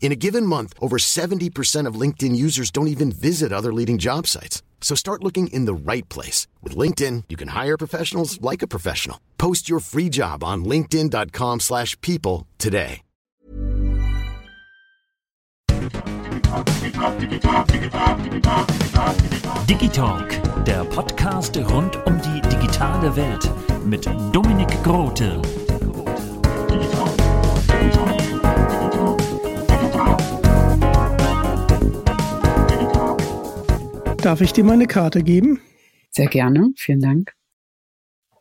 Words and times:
In 0.00 0.12
a 0.12 0.16
given 0.16 0.46
month, 0.46 0.72
over 0.80 0.98
70% 0.98 1.86
of 1.88 2.00
LinkedIn 2.00 2.36
users 2.36 2.70
don't 2.70 2.86
even 2.88 3.10
visit 3.10 3.52
other 3.52 3.72
leading 3.72 3.98
job 3.98 4.28
sites. 4.28 4.62
So 4.80 4.94
start 4.94 5.24
looking 5.24 5.48
in 5.48 5.64
the 5.64 5.74
right 5.74 6.08
place. 6.08 6.46
With 6.62 6.76
LinkedIn, 6.76 7.24
you 7.28 7.36
can 7.36 7.48
hire 7.48 7.76
professionals 7.76 8.40
like 8.40 8.62
a 8.62 8.68
professional. 8.68 9.18
Post 9.36 9.68
your 9.68 9.80
free 9.80 10.08
job 10.08 10.44
on 10.44 10.64
linkedin.com 10.64 11.60
slash 11.60 12.00
people 12.02 12.46
today. 12.58 13.02
Digitalk, 19.66 20.64
der 20.64 20.84
Podcast 20.84 21.56
rund 21.56 21.96
um 22.06 22.20
die 22.22 22.40
digitale 22.48 23.14
Welt 23.16 23.50
mit 23.84 24.06
Dominik 24.32 24.82
Grote. 24.82 25.40
Darf 34.26 34.40
ich 34.40 34.52
dir 34.52 34.64
meine 34.64 34.88
Karte 34.88 35.22
geben? 35.22 35.60
Sehr 36.10 36.26
gerne, 36.26 36.72
vielen 36.74 36.98
Dank. 36.98 37.34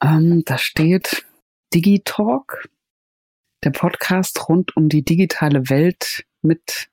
Ähm, 0.02 0.42
da 0.44 0.58
steht 0.58 1.28
Digitalk, 1.76 2.70
der 3.64 3.70
Podcast 3.70 4.50
rund 4.50 4.76
um 4.76 4.90
die 4.90 5.06
digitale 5.06 5.70
Welt 5.70 6.26
mit 6.42 6.90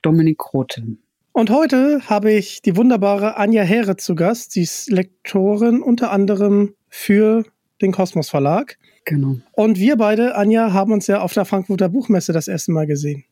Dominik 0.00 0.38
Grote. 0.38 0.96
Und 1.32 1.50
heute 1.50 2.08
habe 2.08 2.30
ich 2.30 2.62
die 2.62 2.76
wunderbare 2.76 3.36
Anja 3.36 3.64
Heere 3.64 3.96
zu 3.96 4.14
Gast. 4.14 4.52
Sie 4.52 4.62
ist 4.62 4.88
Lektorin 4.88 5.82
unter 5.82 6.12
anderem 6.12 6.76
für 6.88 7.46
den 7.82 7.90
Kosmos 7.90 8.30
Verlag. 8.30 8.78
Genau. 9.06 9.38
Und 9.50 9.80
wir 9.80 9.96
beide, 9.96 10.36
Anja, 10.36 10.72
haben 10.72 10.92
uns 10.92 11.08
ja 11.08 11.20
auf 11.20 11.34
der 11.34 11.46
Frankfurter 11.46 11.88
Buchmesse 11.88 12.32
das 12.32 12.46
erste 12.46 12.70
Mal 12.70 12.86
gesehen. 12.86 13.24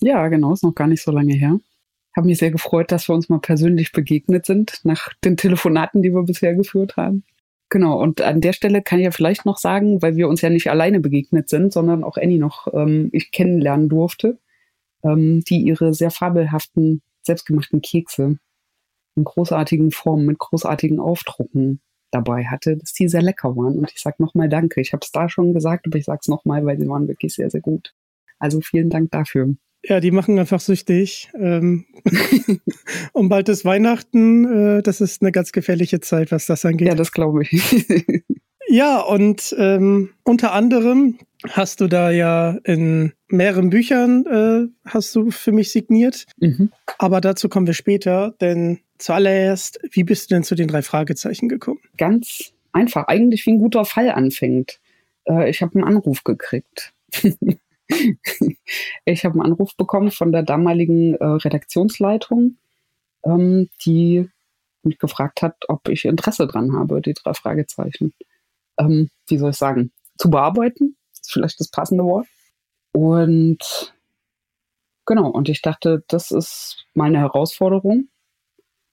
Ja, 0.00 0.26
genau, 0.28 0.54
ist 0.54 0.62
noch 0.62 0.74
gar 0.74 0.86
nicht 0.86 1.02
so 1.02 1.10
lange 1.10 1.34
her. 1.34 1.60
Habe 2.16 2.26
mich 2.26 2.38
sehr 2.38 2.50
gefreut, 2.50 2.90
dass 2.90 3.08
wir 3.08 3.14
uns 3.14 3.28
mal 3.28 3.40
persönlich 3.40 3.92
begegnet 3.92 4.46
sind, 4.46 4.80
nach 4.84 5.12
den 5.24 5.36
Telefonaten, 5.36 6.02
die 6.02 6.14
wir 6.14 6.22
bisher 6.22 6.54
geführt 6.54 6.96
haben. 6.96 7.24
Genau, 7.68 8.00
und 8.00 8.20
an 8.20 8.40
der 8.40 8.52
Stelle 8.52 8.80
kann 8.80 9.00
ich 9.00 9.04
ja 9.04 9.10
vielleicht 9.10 9.44
noch 9.44 9.58
sagen, 9.58 10.00
weil 10.00 10.16
wir 10.16 10.28
uns 10.28 10.40
ja 10.40 10.50
nicht 10.50 10.70
alleine 10.70 11.00
begegnet 11.00 11.48
sind, 11.48 11.72
sondern 11.72 12.04
auch 12.04 12.16
Annie 12.16 12.38
noch 12.38 12.72
ähm, 12.72 13.10
ich 13.12 13.32
kennenlernen 13.32 13.88
durfte, 13.88 14.38
ähm, 15.02 15.42
die 15.48 15.62
ihre 15.62 15.92
sehr 15.92 16.12
fabelhaften, 16.12 17.02
selbstgemachten 17.22 17.82
Kekse 17.82 18.38
in 19.16 19.24
großartigen 19.24 19.90
Formen, 19.90 20.26
mit 20.26 20.38
großartigen 20.38 21.00
Aufdrucken 21.00 21.80
dabei 22.12 22.44
hatte, 22.44 22.76
dass 22.76 22.92
die 22.92 23.08
sehr 23.08 23.22
lecker 23.22 23.56
waren. 23.56 23.78
Und 23.78 23.90
ich 23.90 24.00
sage 24.00 24.22
nochmal 24.22 24.48
Danke. 24.48 24.80
Ich 24.80 24.92
habe 24.92 25.04
es 25.04 25.10
da 25.10 25.28
schon 25.28 25.52
gesagt, 25.52 25.86
aber 25.86 25.98
ich 25.98 26.04
sage 26.04 26.20
es 26.22 26.28
nochmal, 26.28 26.64
weil 26.64 26.78
sie 26.78 26.88
waren 26.88 27.08
wirklich 27.08 27.34
sehr, 27.34 27.50
sehr 27.50 27.60
gut. 27.60 27.94
Also 28.38 28.60
vielen 28.60 28.90
Dank 28.90 29.10
dafür. 29.10 29.54
Ja, 29.88 30.00
die 30.00 30.10
machen 30.10 30.38
einfach 30.38 30.60
süchtig. 30.60 31.30
Ähm, 31.38 31.84
und 33.12 33.28
bald 33.28 33.48
ist 33.48 33.64
Weihnachten. 33.64 34.78
Äh, 34.78 34.82
das 34.82 35.00
ist 35.00 35.22
eine 35.22 35.30
ganz 35.30 35.52
gefährliche 35.52 36.00
Zeit, 36.00 36.32
was 36.32 36.46
das 36.46 36.64
angeht. 36.64 36.88
Ja, 36.88 36.94
das 36.94 37.12
glaube 37.12 37.42
ich. 37.42 37.84
ja, 38.68 39.00
und 39.00 39.54
ähm, 39.58 40.10
unter 40.24 40.52
anderem 40.52 41.18
hast 41.48 41.80
du 41.80 41.86
da 41.86 42.10
ja 42.10 42.58
in 42.64 43.12
mehreren 43.28 43.70
Büchern 43.70 44.26
äh, 44.26 44.90
hast 44.90 45.14
du 45.14 45.30
für 45.30 45.52
mich 45.52 45.70
signiert. 45.70 46.26
Mhm. 46.38 46.72
Aber 46.98 47.20
dazu 47.20 47.48
kommen 47.48 47.68
wir 47.68 47.74
später, 47.74 48.34
denn 48.40 48.80
zuallererst, 48.98 49.78
wie 49.92 50.02
bist 50.02 50.30
du 50.30 50.34
denn 50.34 50.42
zu 50.42 50.56
den 50.56 50.66
drei 50.66 50.82
Fragezeichen 50.82 51.48
gekommen? 51.48 51.80
Ganz 51.96 52.52
einfach, 52.72 53.06
eigentlich 53.06 53.46
wie 53.46 53.52
ein 53.52 53.58
guter 53.58 53.84
Fall 53.84 54.10
anfängt. 54.10 54.80
Äh, 55.28 55.48
ich 55.48 55.62
habe 55.62 55.76
einen 55.76 55.84
Anruf 55.84 56.24
gekriegt. 56.24 56.92
ich 59.04 59.24
habe 59.24 59.34
einen 59.34 59.52
Anruf 59.52 59.76
bekommen 59.76 60.10
von 60.10 60.32
der 60.32 60.42
damaligen 60.42 61.14
äh, 61.14 61.24
Redaktionsleitung, 61.24 62.56
ähm, 63.24 63.68
die 63.84 64.28
mich 64.82 64.98
gefragt 64.98 65.42
hat, 65.42 65.56
ob 65.68 65.88
ich 65.88 66.04
Interesse 66.04 66.46
dran 66.46 66.72
habe, 66.72 67.00
die 67.00 67.14
drei 67.14 67.34
Fragezeichen. 67.34 68.14
Ähm, 68.78 69.10
wie 69.28 69.38
soll 69.38 69.50
ich 69.50 69.56
sagen? 69.56 69.92
Zu 70.18 70.30
bearbeiten, 70.30 70.96
ist 71.12 71.32
vielleicht 71.32 71.60
das 71.60 71.68
passende 71.68 72.04
Wort. 72.04 72.26
Und 72.92 73.94
genau, 75.04 75.28
und 75.28 75.48
ich 75.48 75.60
dachte, 75.62 76.04
das 76.08 76.30
ist 76.30 76.86
meine 76.94 77.18
Herausforderung. 77.18 78.08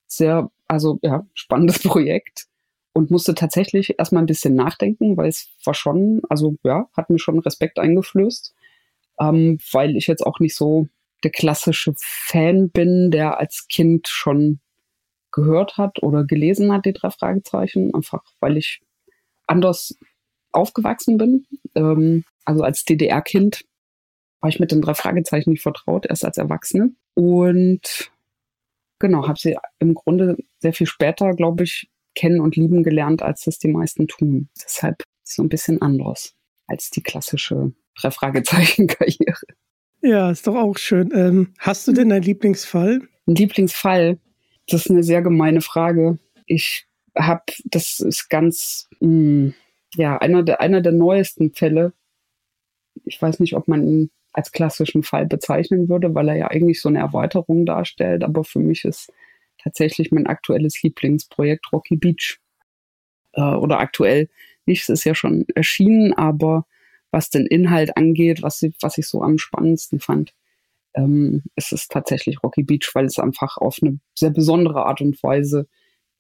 Sehr, 0.08 0.52
also 0.68 1.00
ja, 1.02 1.26
spannendes 1.34 1.80
Projekt 1.84 2.48
und 2.94 3.12
musste 3.12 3.34
tatsächlich 3.34 3.98
erstmal 3.98 4.24
ein 4.24 4.28
bisschen 4.28 4.56
nachdenken, 4.56 5.18
weil 5.18 5.30
es 5.30 5.50
war 5.64 5.74
schon, 5.74 6.22
also 6.30 6.58
ja, 6.64 6.90
hat 6.96 7.10
mir 7.10 7.20
schon 7.20 7.40
Respekt 7.40 7.80
eingeflößt 7.80 8.54
ähm, 9.20 9.58
weil 9.72 9.96
ich 9.96 10.08
jetzt 10.08 10.26
auch 10.26 10.40
nicht 10.40 10.56
so 10.56 10.88
der 11.24 11.32
klassische 11.32 11.94
Fan 11.98 12.70
bin, 12.70 13.12
der 13.12 13.40
als 13.40 13.68
Kind 13.68 14.08
schon 14.08 14.60
gehört 15.32 15.78
hat 15.78 16.02
oder 16.04 16.24
gelesen 16.24 16.72
hat, 16.72 16.86
die 16.86 16.94
drei 16.94 17.10
Fragezeichen, 17.10 17.94
einfach 17.94 18.24
weil 18.40 18.58
ich 18.58 18.82
anders 19.48 19.98
aufgewachsen 20.52 21.18
bin. 21.18 21.46
Ähm, 21.76 22.24
also 22.46 22.64
als 22.64 22.86
DDR-Kind 22.86 23.66
war 24.42 24.50
ich 24.50 24.60
mit 24.60 24.72
den 24.72 24.82
drei 24.82 24.94
Fragezeichen 24.94 25.52
nicht 25.52 25.62
vertraut, 25.62 26.06
erst 26.06 26.26
als 26.26 26.38
Erwachsene. 26.38 26.92
Und 27.16 28.12
genau, 29.00 29.28
habe 29.28 29.40
sie 29.40 29.58
im 29.80 29.94
Grunde 29.94 30.38
sehr 30.60 30.74
viel 30.74 30.88
später, 30.88 31.32
glaube 31.34 31.64
ich, 31.64 31.90
kennen 32.16 32.40
und 32.40 32.56
lieben 32.56 32.84
gelernt, 32.84 33.24
als 33.24 33.46
das 33.46 33.58
die 33.58 33.70
meisten 33.70 34.08
tun. 34.08 34.50
Deshalb 34.64 35.04
so 35.24 35.42
ein 35.42 35.50
bisschen 35.50 35.82
anders 35.82 36.36
als 36.68 36.90
die 36.90 37.02
klassische 37.02 37.74
drei 37.96 38.12
Fragezeichen 38.12 38.88
Karriere. 38.88 39.46
Ja, 40.02 40.32
ist 40.32 40.48
doch 40.48 40.56
auch 40.56 40.78
schön. 40.78 41.12
Ähm, 41.14 41.54
hast 41.60 41.88
du 41.88 41.94
denn 41.94 42.12
einen 42.12 42.24
Lieblingsfall? 42.24 43.02
Ein 43.26 43.36
Lieblingsfall? 43.36 44.20
Das 44.68 44.82
ist 44.82 44.92
eine 44.92 45.04
sehr 45.04 45.22
gemeine 45.22 45.62
Frage. 45.62 46.20
Ich 46.46 46.88
habe, 47.18 47.44
das 47.66 48.00
ist 48.00 48.30
ganz, 48.30 48.90
mh, 49.00 49.08
hm, 49.08 49.54
ja, 49.96 50.18
einer 50.18 50.44
der, 50.44 50.60
einer 50.60 50.82
der 50.82 50.92
neuesten 50.92 51.54
Fälle. 51.54 51.94
Ich 53.06 53.22
weiß 53.22 53.40
nicht, 53.40 53.56
ob 53.56 53.68
man 53.68 53.88
ihn 53.88 54.12
als 54.34 54.52
klassischen 54.52 55.04
Fall 55.04 55.28
bezeichnen 55.28 55.88
würde, 55.88 56.16
weil 56.16 56.28
er 56.28 56.36
ja 56.36 56.48
eigentlich 56.48 56.82
so 56.82 56.90
eine 56.90 57.00
Erweiterung 57.00 57.66
darstellt. 57.66 58.24
Aber 58.24 58.44
für 58.44 58.60
mich 58.60 58.84
ist 58.84 59.12
tatsächlich 59.64 60.12
mein 60.12 60.28
aktuelles 60.28 60.82
Lieblingsprojekt 60.82 61.72
Rocky 61.72 61.96
Beach. 61.96 62.40
Äh, 63.34 63.42
oder 63.42 63.80
aktuell 63.80 64.30
nicht, 64.66 64.84
es 64.84 64.90
ist 64.90 65.04
ja 65.04 65.16
schon 65.16 65.46
erschienen, 65.56 66.14
aber 66.14 66.66
was 67.14 67.30
den 67.30 67.46
Inhalt 67.46 67.96
angeht, 67.96 68.42
was, 68.42 68.66
was 68.82 68.98
ich 68.98 69.08
so 69.08 69.22
am 69.22 69.38
spannendsten 69.38 70.00
fand, 70.00 70.34
ähm, 70.96 71.44
ist 71.56 71.72
es 71.72 71.88
tatsächlich 71.88 72.42
Rocky 72.44 72.64
Beach, 72.64 72.90
weil 72.94 73.06
es 73.06 73.20
einfach 73.20 73.58
auf 73.58 73.78
eine 73.82 74.00
sehr 74.16 74.32
besondere 74.32 74.88
Art 74.88 75.00
und 75.00 75.22
Weise 75.22 75.68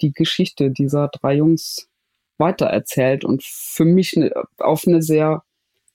die 0.01 0.13
Geschichte 0.13 0.69
dieser 0.69 1.07
drei 1.07 1.35
Jungs 1.35 1.89
weitererzählt 2.37 3.25
und 3.25 3.43
für 3.43 3.85
mich 3.85 4.15
ne, 4.15 4.31
auf 4.59 4.87
eine 4.87 5.01
sehr 5.01 5.43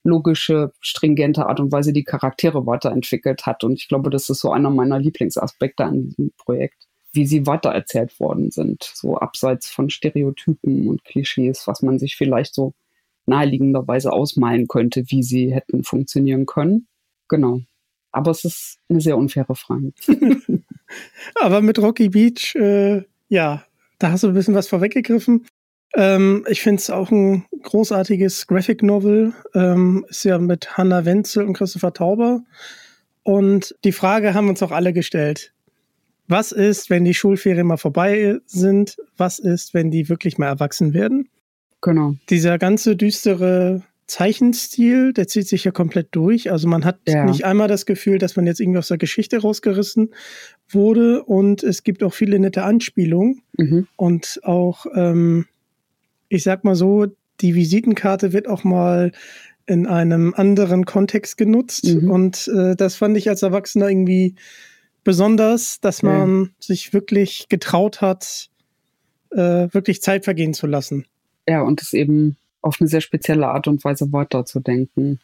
logische, 0.02 0.72
stringente 0.80 1.46
Art 1.46 1.60
und 1.60 1.70
Weise 1.70 1.92
die 1.92 2.04
Charaktere 2.04 2.66
weiterentwickelt 2.66 3.46
hat. 3.46 3.62
Und 3.62 3.74
ich 3.74 3.86
glaube, 3.86 4.10
das 4.10 4.28
ist 4.28 4.40
so 4.40 4.50
einer 4.50 4.70
meiner 4.70 4.98
Lieblingsaspekte 4.98 5.84
an 5.84 6.08
diesem 6.08 6.32
Projekt, 6.38 6.88
wie 7.12 7.26
sie 7.26 7.46
weitererzählt 7.46 8.18
worden 8.18 8.50
sind, 8.50 8.82
so 8.94 9.16
abseits 9.16 9.70
von 9.70 9.90
Stereotypen 9.90 10.88
und 10.88 11.04
Klischees, 11.04 11.68
was 11.68 11.82
man 11.82 12.00
sich 12.00 12.16
vielleicht 12.16 12.52
so 12.54 12.74
naheliegenderweise 13.28 14.12
ausmalen 14.12 14.66
könnte, 14.68 15.04
wie 15.08 15.22
sie 15.22 15.54
hätten 15.54 15.84
funktionieren 15.84 16.46
können. 16.46 16.86
Genau. 17.28 17.60
Aber 18.10 18.30
es 18.30 18.44
ist 18.44 18.78
eine 18.88 19.00
sehr 19.00 19.16
unfaire 19.16 19.54
Frage. 19.54 19.92
Aber 21.34 21.60
mit 21.60 21.78
Rocky 21.78 22.08
Beach, 22.08 22.54
äh, 22.56 23.02
ja, 23.28 23.64
da 23.98 24.10
hast 24.10 24.24
du 24.24 24.28
ein 24.28 24.34
bisschen 24.34 24.54
was 24.54 24.68
vorweggegriffen. 24.68 25.46
Ähm, 25.94 26.44
ich 26.48 26.62
finde 26.62 26.80
es 26.80 26.90
auch 26.90 27.10
ein 27.10 27.44
großartiges 27.62 28.46
Graphic 28.46 28.82
Novel. 28.82 29.32
Ähm, 29.54 30.06
ist 30.08 30.24
ja 30.24 30.38
mit 30.38 30.76
Hannah 30.76 31.04
Wenzel 31.04 31.44
und 31.44 31.54
Christopher 31.54 31.92
Tauber. 31.92 32.42
Und 33.22 33.74
die 33.84 33.92
Frage 33.92 34.34
haben 34.34 34.48
uns 34.48 34.62
auch 34.62 34.70
alle 34.70 34.92
gestellt. 34.92 35.52
Was 36.28 36.52
ist, 36.52 36.90
wenn 36.90 37.04
die 37.04 37.14
Schulferien 37.14 37.66
mal 37.66 37.78
vorbei 37.78 38.38
sind? 38.46 38.96
Was 39.16 39.38
ist, 39.38 39.74
wenn 39.74 39.90
die 39.90 40.08
wirklich 40.08 40.38
mal 40.38 40.46
erwachsen 40.46 40.92
werden? 40.92 41.28
Genau. 41.80 42.14
Dieser 42.28 42.58
ganze 42.58 42.96
düstere 42.96 43.82
Zeichenstil, 44.08 45.12
der 45.12 45.28
zieht 45.28 45.46
sich 45.46 45.64
ja 45.64 45.70
komplett 45.70 46.08
durch. 46.12 46.50
Also 46.50 46.66
man 46.66 46.84
hat 46.84 46.98
ja. 47.06 47.24
nicht 47.24 47.44
einmal 47.44 47.68
das 47.68 47.84
Gefühl, 47.84 48.18
dass 48.18 48.36
man 48.36 48.46
jetzt 48.46 48.58
irgendwie 48.58 48.78
aus 48.78 48.88
der 48.88 48.96
Geschichte 48.96 49.38
rausgerissen 49.38 50.14
wurde. 50.68 51.22
Und 51.22 51.62
es 51.62 51.82
gibt 51.82 52.02
auch 52.02 52.14
viele 52.14 52.38
nette 52.38 52.62
Anspielungen. 52.62 53.42
Mhm. 53.58 53.86
Und 53.96 54.40
auch, 54.44 54.86
ähm, 54.94 55.46
ich 56.28 56.42
sag 56.42 56.64
mal 56.64 56.74
so, 56.74 57.06
die 57.40 57.54
Visitenkarte 57.54 58.32
wird 58.32 58.48
auch 58.48 58.64
mal 58.64 59.12
in 59.66 59.86
einem 59.86 60.32
anderen 60.34 60.86
Kontext 60.86 61.36
genutzt. 61.36 61.84
Mhm. 61.84 62.10
Und 62.10 62.48
äh, 62.48 62.74
das 62.74 62.96
fand 62.96 63.16
ich 63.18 63.28
als 63.28 63.42
Erwachsener 63.42 63.90
irgendwie 63.90 64.36
besonders, 65.04 65.80
dass 65.80 66.02
man 66.02 66.44
ja. 66.44 66.50
sich 66.60 66.94
wirklich 66.94 67.46
getraut 67.50 68.00
hat, 68.00 68.48
äh, 69.32 69.68
wirklich 69.70 70.00
Zeit 70.00 70.24
vergehen 70.24 70.54
zu 70.54 70.66
lassen. 70.66 71.04
Ja, 71.48 71.62
und 71.62 71.80
es 71.80 71.94
eben 71.94 72.36
auf 72.60 72.76
eine 72.78 72.88
sehr 72.88 73.00
spezielle 73.00 73.48
Art 73.48 73.68
und 73.68 73.82
Weise 73.82 74.12
weiterzudenken. 74.12 75.20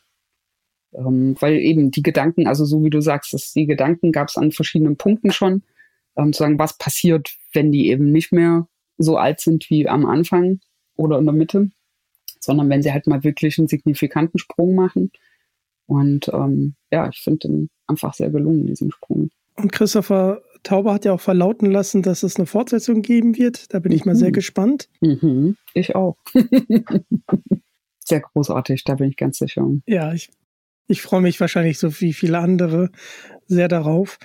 Ähm, 0.94 1.36
weil 1.38 1.58
eben 1.58 1.90
die 1.90 2.02
Gedanken, 2.02 2.46
also 2.46 2.64
so 2.64 2.82
wie 2.82 2.88
du 2.90 3.02
sagst, 3.02 3.34
dass 3.34 3.52
die 3.52 3.66
Gedanken 3.66 4.10
gab 4.10 4.28
es 4.28 4.38
an 4.38 4.50
verschiedenen 4.50 4.96
Punkten 4.96 5.32
schon, 5.32 5.62
ähm, 6.16 6.32
zu 6.32 6.38
sagen, 6.38 6.58
was 6.58 6.78
passiert, 6.78 7.36
wenn 7.52 7.72
die 7.72 7.88
eben 7.90 8.10
nicht 8.10 8.32
mehr 8.32 8.66
so 8.96 9.18
alt 9.18 9.40
sind 9.40 9.68
wie 9.68 9.86
am 9.86 10.06
Anfang 10.06 10.60
oder 10.96 11.18
in 11.18 11.26
der 11.26 11.34
Mitte, 11.34 11.70
sondern 12.40 12.70
wenn 12.70 12.82
sie 12.82 12.92
halt 12.92 13.06
mal 13.06 13.22
wirklich 13.22 13.58
einen 13.58 13.68
signifikanten 13.68 14.38
Sprung 14.38 14.74
machen. 14.74 15.10
Und 15.86 16.28
ähm, 16.28 16.74
ja, 16.90 17.08
ich 17.10 17.18
finde 17.18 17.48
den 17.48 17.70
einfach 17.86 18.14
sehr 18.14 18.30
gelungen, 18.30 18.66
diesen 18.66 18.92
Sprung. 18.92 19.30
Und 19.56 19.72
Christopher 19.72 20.42
Tauber 20.62 20.94
hat 20.94 21.04
ja 21.04 21.12
auch 21.12 21.20
verlauten 21.20 21.70
lassen, 21.70 22.02
dass 22.02 22.22
es 22.22 22.36
eine 22.36 22.46
Fortsetzung 22.46 23.02
geben 23.02 23.36
wird. 23.36 23.72
Da 23.72 23.78
bin 23.78 23.92
ich 23.92 24.04
mal 24.04 24.16
sehr 24.16 24.28
mhm. 24.28 24.32
gespannt. 24.32 24.88
Mhm. 25.00 25.56
Ich 25.74 25.94
auch. 25.94 26.16
sehr 28.00 28.20
großartig, 28.20 28.84
da 28.84 28.94
bin 28.94 29.10
ich 29.10 29.16
ganz 29.16 29.38
sicher. 29.38 29.68
Ja, 29.86 30.12
ich, 30.12 30.30
ich 30.88 31.02
freue 31.02 31.20
mich 31.20 31.40
wahrscheinlich 31.40 31.78
so 31.78 32.00
wie 32.00 32.12
viele 32.12 32.38
andere 32.38 32.90
sehr 33.46 33.68
darauf. 33.68 34.18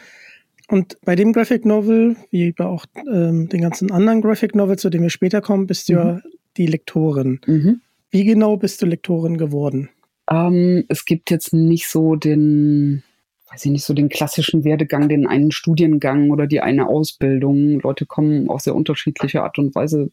Und 0.69 0.97
bei 1.01 1.15
dem 1.15 1.33
Graphic 1.33 1.65
Novel, 1.65 2.15
wie 2.29 2.51
bei 2.51 2.65
auch 2.65 2.85
ähm, 3.11 3.49
den 3.49 3.61
ganzen 3.61 3.91
anderen 3.91 4.21
Graphic 4.21 4.55
Novels, 4.55 4.81
zu 4.81 4.89
denen 4.89 5.03
wir 5.03 5.09
später 5.09 5.41
kommen, 5.41 5.67
bist 5.67 5.89
du 5.89 5.93
mhm. 5.93 5.99
ja 5.99 6.21
die 6.57 6.67
Lektorin. 6.67 7.41
Mhm. 7.45 7.81
Wie 8.11 8.23
genau 8.23 8.55
bist 8.55 8.81
du 8.81 8.85
Lektorin 8.85 9.37
geworden? 9.37 9.89
Ähm, 10.31 10.85
es 10.87 11.05
gibt 11.05 11.31
jetzt 11.31 11.53
nicht 11.53 11.87
so 11.87 12.15
den 12.15 13.03
weiß 13.51 13.65
ich 13.65 13.71
nicht, 13.71 13.83
so 13.83 13.93
den 13.93 14.09
klassischen 14.09 14.63
Werdegang, 14.63 15.09
den 15.09 15.27
einen 15.27 15.51
Studiengang 15.51 16.29
oder 16.29 16.47
die 16.47 16.61
eine 16.61 16.87
Ausbildung. 16.87 17.79
Leute 17.79 18.05
kommen 18.05 18.49
auf 18.49 18.61
sehr 18.61 18.75
unterschiedliche 18.75 19.43
Art 19.43 19.57
und 19.57 19.73
Weise 19.75 20.11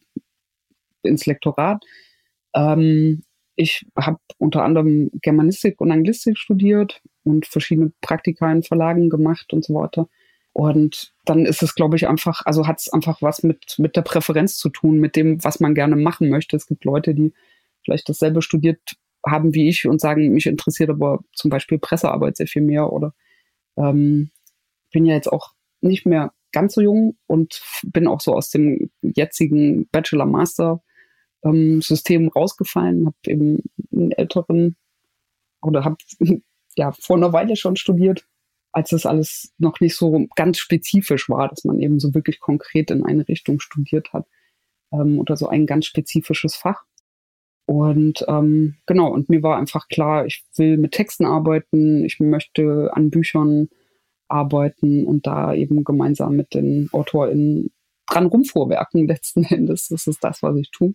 ins 1.03 1.27
Lektorat. 1.27 1.85
Ähm, 2.55 3.23
ich 3.57 3.87
habe 3.99 4.19
unter 4.39 4.63
anderem 4.63 5.11
Germanistik 5.23 5.81
und 5.81 5.91
Anglistik 5.91 6.39
studiert 6.39 7.03
und 7.25 7.47
verschiedene 7.47 7.93
Praktika 8.01 8.51
in 8.51 8.63
Verlagen 8.63 9.11
gemacht 9.11 9.53
und 9.53 9.65
so 9.65 9.75
weiter. 9.75 10.09
Und 10.53 11.13
dann 11.27 11.45
ist 11.45 11.63
es, 11.63 11.75
glaube 11.75 11.97
ich, 11.97 12.09
einfach, 12.09 12.43
also 12.47 12.67
hat 12.67 12.81
es 12.81 12.91
einfach 12.91 13.21
was 13.21 13.43
mit, 13.43 13.79
mit 13.79 13.97
der 13.97 14.03
Präferenz 14.03 14.57
zu 14.57 14.71
tun, 14.71 14.99
mit 14.99 15.15
dem, 15.17 15.43
was 15.45 15.61
man 15.61 15.75
gerne 15.75 15.97
machen 15.97 16.31
möchte. 16.31 16.57
Es 16.57 16.67
gibt 16.67 16.85
Leute, 16.85 17.15
die 17.15 17.35
vielleicht 17.85 18.09
dasselbe 18.09 18.41
studiert 18.41 18.81
haben 19.27 19.55
wie 19.55 19.69
ich 19.69 19.87
und 19.87 20.01
sagen, 20.01 20.33
mich 20.33 20.47
interessiert 20.47 20.89
aber 20.89 21.21
zum 21.33 21.51
Beispiel 21.51 21.79
Pressearbeit 21.79 22.37
sehr 22.37 22.47
viel 22.47 22.63
mehr 22.63 22.93
oder 22.93 23.13
ähm, 23.77 24.31
bin 24.93 25.05
ja 25.05 25.15
jetzt 25.15 25.33
auch 25.33 25.55
nicht 25.81 26.07
mehr 26.07 26.33
ganz 26.53 26.75
so 26.75 26.81
jung 26.81 27.17
und 27.27 27.61
bin 27.83 28.07
auch 28.07 28.21
so 28.21 28.33
aus 28.35 28.51
dem 28.51 28.93
jetzigen 29.03 29.89
Bachelor-Master-System 29.89 32.23
ähm, 32.23 32.29
rausgefallen, 32.29 33.07
habe 33.07 33.17
eben 33.27 33.65
einen 33.93 34.13
älteren 34.13 34.77
oder 35.61 35.85
habe 35.85 35.97
ja 36.77 36.93
vor 36.93 37.17
einer 37.17 37.33
Weile 37.33 37.57
schon 37.57 37.75
studiert, 37.77 38.27
als 38.73 38.91
das 38.91 39.07
alles 39.07 39.53
noch 39.59 39.81
nicht 39.81 39.97
so 39.97 40.27
ganz 40.37 40.59
spezifisch 40.59 41.29
war, 41.29 41.49
dass 41.49 41.65
man 41.65 41.81
eben 41.81 41.99
so 42.01 42.15
wirklich 42.15 42.41
konkret 42.41 42.91
in 42.91 43.05
eine 43.05 43.29
Richtung 43.29 43.61
studiert 43.61 44.13
hat 44.13 44.27
ähm, 44.93 45.19
oder 45.19 45.37
so 45.37 45.49
ein 45.49 45.67
ganz 45.67 45.87
spezifisches 45.87 46.57
Fach. 46.57 46.85
Und 47.67 48.25
ähm, 48.29 48.77
genau, 48.87 49.13
und 49.13 49.29
mir 49.29 49.43
war 49.43 49.59
einfach 49.59 49.89
klar, 49.89 50.25
ich 50.25 50.45
will 50.57 50.79
mit 50.79 50.93
Texten 50.93 51.27
arbeiten, 51.27 52.05
ich 52.05 52.21
möchte 52.21 52.91
an 52.93 53.11
Büchern 53.11 53.69
arbeiten 54.29 55.05
und 55.05 55.27
da 55.27 55.53
eben 55.53 55.85
gemeinsam 55.85 56.37
mit 56.37 56.55
den 56.55 56.89
AutorInnen 56.93 57.71
dran 58.09 58.27
rumvorwerken 58.27 59.07
letzten 59.09 59.45
Endes. 59.45 59.89
Das 59.89 60.07
ist 60.07 60.23
das, 60.23 60.43
was 60.43 60.57
ich 60.57 60.71
tue. 60.71 60.95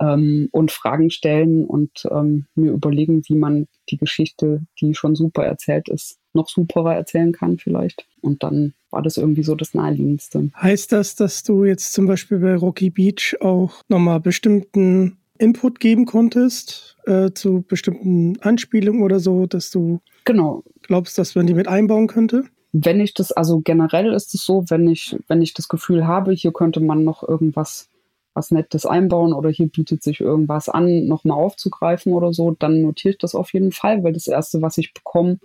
Ähm, 0.00 0.48
und 0.50 0.72
Fragen 0.72 1.10
stellen 1.10 1.66
und 1.66 2.08
ähm, 2.10 2.46
mir 2.54 2.72
überlegen, 2.72 3.22
wie 3.28 3.36
man 3.36 3.68
die 3.90 3.98
Geschichte, 3.98 4.62
die 4.80 4.94
schon 4.94 5.14
super 5.14 5.44
erzählt 5.44 5.90
ist, 5.90 6.18
noch 6.32 6.48
superer 6.48 6.94
erzählen 6.94 7.32
kann 7.32 7.58
vielleicht. 7.58 8.06
Und 8.22 8.42
dann 8.42 8.72
war 8.90 9.02
das 9.02 9.18
irgendwie 9.18 9.42
so 9.42 9.54
das 9.54 9.74
Naheliegendste. 9.74 10.50
Heißt 10.56 10.92
das, 10.92 11.14
dass 11.14 11.42
du 11.42 11.64
jetzt 11.64 11.92
zum 11.92 12.06
Beispiel 12.06 12.38
bei 12.38 12.56
Rocky 12.56 12.88
Beach 12.88 13.36
auch 13.40 13.82
nochmal 13.88 14.20
bestimmten 14.20 15.18
Input 15.42 15.80
geben 15.80 16.06
konntest 16.06 16.96
äh, 17.04 17.32
zu 17.32 17.64
bestimmten 17.66 18.40
Anspielungen 18.40 19.02
oder 19.02 19.20
so, 19.20 19.46
dass 19.46 19.70
du 19.70 20.00
genau. 20.24 20.62
glaubst, 20.82 21.18
dass 21.18 21.34
man 21.34 21.46
die 21.46 21.54
mit 21.54 21.68
einbauen 21.68 22.06
könnte? 22.06 22.44
Wenn 22.72 23.00
ich 23.00 23.12
das, 23.12 23.32
also 23.32 23.60
generell 23.60 24.12
ist 24.14 24.34
es 24.34 24.44
so, 24.44 24.64
wenn 24.68 24.88
ich, 24.88 25.16
wenn 25.28 25.42
ich 25.42 25.52
das 25.52 25.68
Gefühl 25.68 26.06
habe, 26.06 26.32
hier 26.32 26.52
könnte 26.52 26.80
man 26.80 27.04
noch 27.04 27.26
irgendwas 27.28 27.90
was 28.34 28.50
Nettes 28.50 28.86
einbauen 28.86 29.34
oder 29.34 29.50
hier 29.50 29.68
bietet 29.68 30.02
sich 30.02 30.20
irgendwas 30.20 30.70
an, 30.70 31.06
nochmal 31.06 31.38
aufzugreifen 31.38 32.14
oder 32.14 32.32
so, 32.32 32.52
dann 32.52 32.80
notiere 32.80 33.12
ich 33.12 33.18
das 33.18 33.34
auf 33.34 33.52
jeden 33.52 33.72
Fall, 33.72 34.02
weil 34.04 34.14
das 34.14 34.26
Erste, 34.26 34.62
was 34.62 34.78
ich 34.78 34.94
bekomme, 34.94 35.38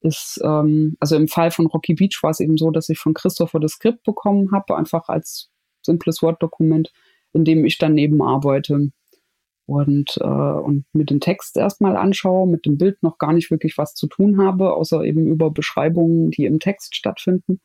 ist, 0.00 0.38
ähm, 0.44 0.96
also 1.00 1.16
im 1.16 1.28
Fall 1.28 1.50
von 1.50 1.66
Rocky 1.66 1.94
Beach 1.94 2.18
war 2.22 2.30
es 2.30 2.40
eben 2.40 2.58
so, 2.58 2.70
dass 2.70 2.90
ich 2.90 2.98
von 2.98 3.14
Christopher 3.14 3.60
das 3.60 3.72
Skript 3.72 4.02
bekommen 4.02 4.52
habe, 4.52 4.76
einfach 4.76 5.08
als 5.08 5.50
simples 5.80 6.22
Word-Dokument, 6.22 6.92
in 7.32 7.44
dem 7.44 7.64
ich 7.64 7.78
dann 7.78 7.96
eben 7.96 8.20
arbeite 8.20 8.90
und, 9.68 10.16
äh, 10.22 10.24
und 10.24 10.86
mit 10.94 11.10
dem 11.10 11.20
Text 11.20 11.58
erstmal 11.58 11.94
anschaue, 11.94 12.48
mit 12.48 12.64
dem 12.64 12.78
Bild 12.78 13.02
noch 13.02 13.18
gar 13.18 13.34
nicht 13.34 13.50
wirklich 13.50 13.76
was 13.76 13.92
zu 13.92 14.06
tun 14.06 14.42
habe, 14.42 14.72
außer 14.72 15.04
eben 15.04 15.26
über 15.26 15.50
Beschreibungen, 15.50 16.30
die 16.30 16.46
im 16.46 16.58
Text 16.58 16.96
stattfinden. 16.96 17.60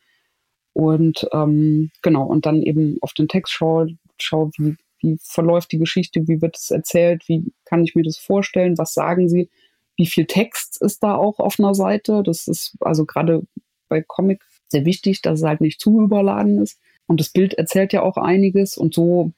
Und 0.73 1.25
ähm, 1.31 1.91
genau, 2.01 2.25
und 2.25 2.45
dann 2.45 2.61
eben 2.61 2.97
auf 2.99 3.13
den 3.13 3.29
Text 3.29 3.53
schaue, 3.53 3.87
schaue 4.19 4.51
wie, 4.57 4.75
wie 4.99 5.17
verläuft 5.23 5.71
die 5.71 5.77
Geschichte, 5.77 6.27
wie 6.27 6.41
wird 6.41 6.57
es 6.57 6.71
erzählt, 6.71 7.23
wie 7.27 7.53
kann 7.63 7.85
ich 7.85 7.95
mir 7.95 8.03
das 8.03 8.17
vorstellen, 8.17 8.77
was 8.77 8.93
sagen 8.93 9.29
sie, 9.29 9.49
wie 9.95 10.07
viel 10.07 10.25
Text 10.25 10.81
ist 10.81 11.03
da 11.03 11.15
auch 11.15 11.39
auf 11.39 11.57
einer 11.57 11.73
Seite. 11.73 12.21
Das 12.21 12.49
ist 12.49 12.75
also 12.81 13.05
gerade 13.05 13.43
bei 13.87 14.01
Comic 14.01 14.43
sehr 14.67 14.83
wichtig, 14.83 15.21
dass 15.21 15.39
es 15.39 15.45
halt 15.45 15.61
nicht 15.61 15.79
zu 15.79 16.01
überladen 16.01 16.61
ist. 16.61 16.81
Und 17.07 17.21
das 17.21 17.29
Bild 17.29 17.53
erzählt 17.53 17.93
ja 17.93 18.01
auch 18.01 18.17
einiges 18.17 18.77
und 18.77 18.93
so 18.93 19.31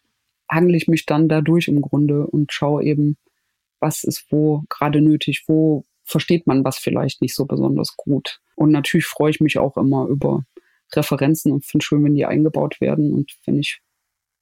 hangle 0.49 0.77
ich 0.77 0.87
mich 0.87 1.05
dann 1.05 1.27
dadurch 1.27 1.67
im 1.67 1.81
Grunde 1.81 2.27
und 2.27 2.51
schaue 2.51 2.83
eben, 2.83 3.17
was 3.79 4.03
ist 4.03 4.25
wo 4.29 4.63
gerade 4.69 5.01
nötig, 5.01 5.43
wo 5.47 5.83
versteht 6.03 6.47
man 6.47 6.63
was 6.63 6.77
vielleicht 6.77 7.21
nicht 7.21 7.35
so 7.35 7.45
besonders 7.45 7.95
gut. 7.97 8.39
Und 8.55 8.71
natürlich 8.71 9.05
freue 9.05 9.31
ich 9.31 9.41
mich 9.41 9.57
auch 9.57 9.75
immer 9.75 10.07
über 10.07 10.45
Referenzen 10.93 11.51
und 11.51 11.65
finde 11.65 11.83
schön, 11.83 12.03
wenn 12.03 12.15
die 12.15 12.25
eingebaut 12.25 12.79
werden. 12.79 13.13
Und 13.13 13.35
wenn 13.45 13.57
ich 13.57 13.81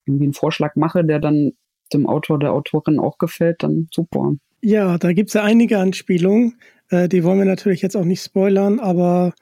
irgendwie 0.06 0.26
einen 0.26 0.34
Vorschlag 0.34 0.76
mache, 0.76 1.04
der 1.04 1.20
dann 1.20 1.54
dem 1.94 2.06
Autor, 2.06 2.40
der 2.40 2.54
Autorin 2.54 3.00
auch 3.00 3.18
gefällt, 3.18 3.64
dann 3.64 3.88
super. 3.92 4.34
Ja, 4.62 4.98
da 4.98 5.14
gibt 5.14 5.30
es 5.30 5.34
ja 5.34 5.44
einige 5.44 5.80
Anspielungen. 5.80 6.58
Äh, 6.90 7.08
die 7.08 7.24
wollen 7.24 7.40
wir 7.40 7.46
natürlich 7.46 7.82
jetzt 7.82 7.96
auch 7.96 8.06
nicht 8.06 8.24
spoilern, 8.24 8.80
aber 8.80 9.34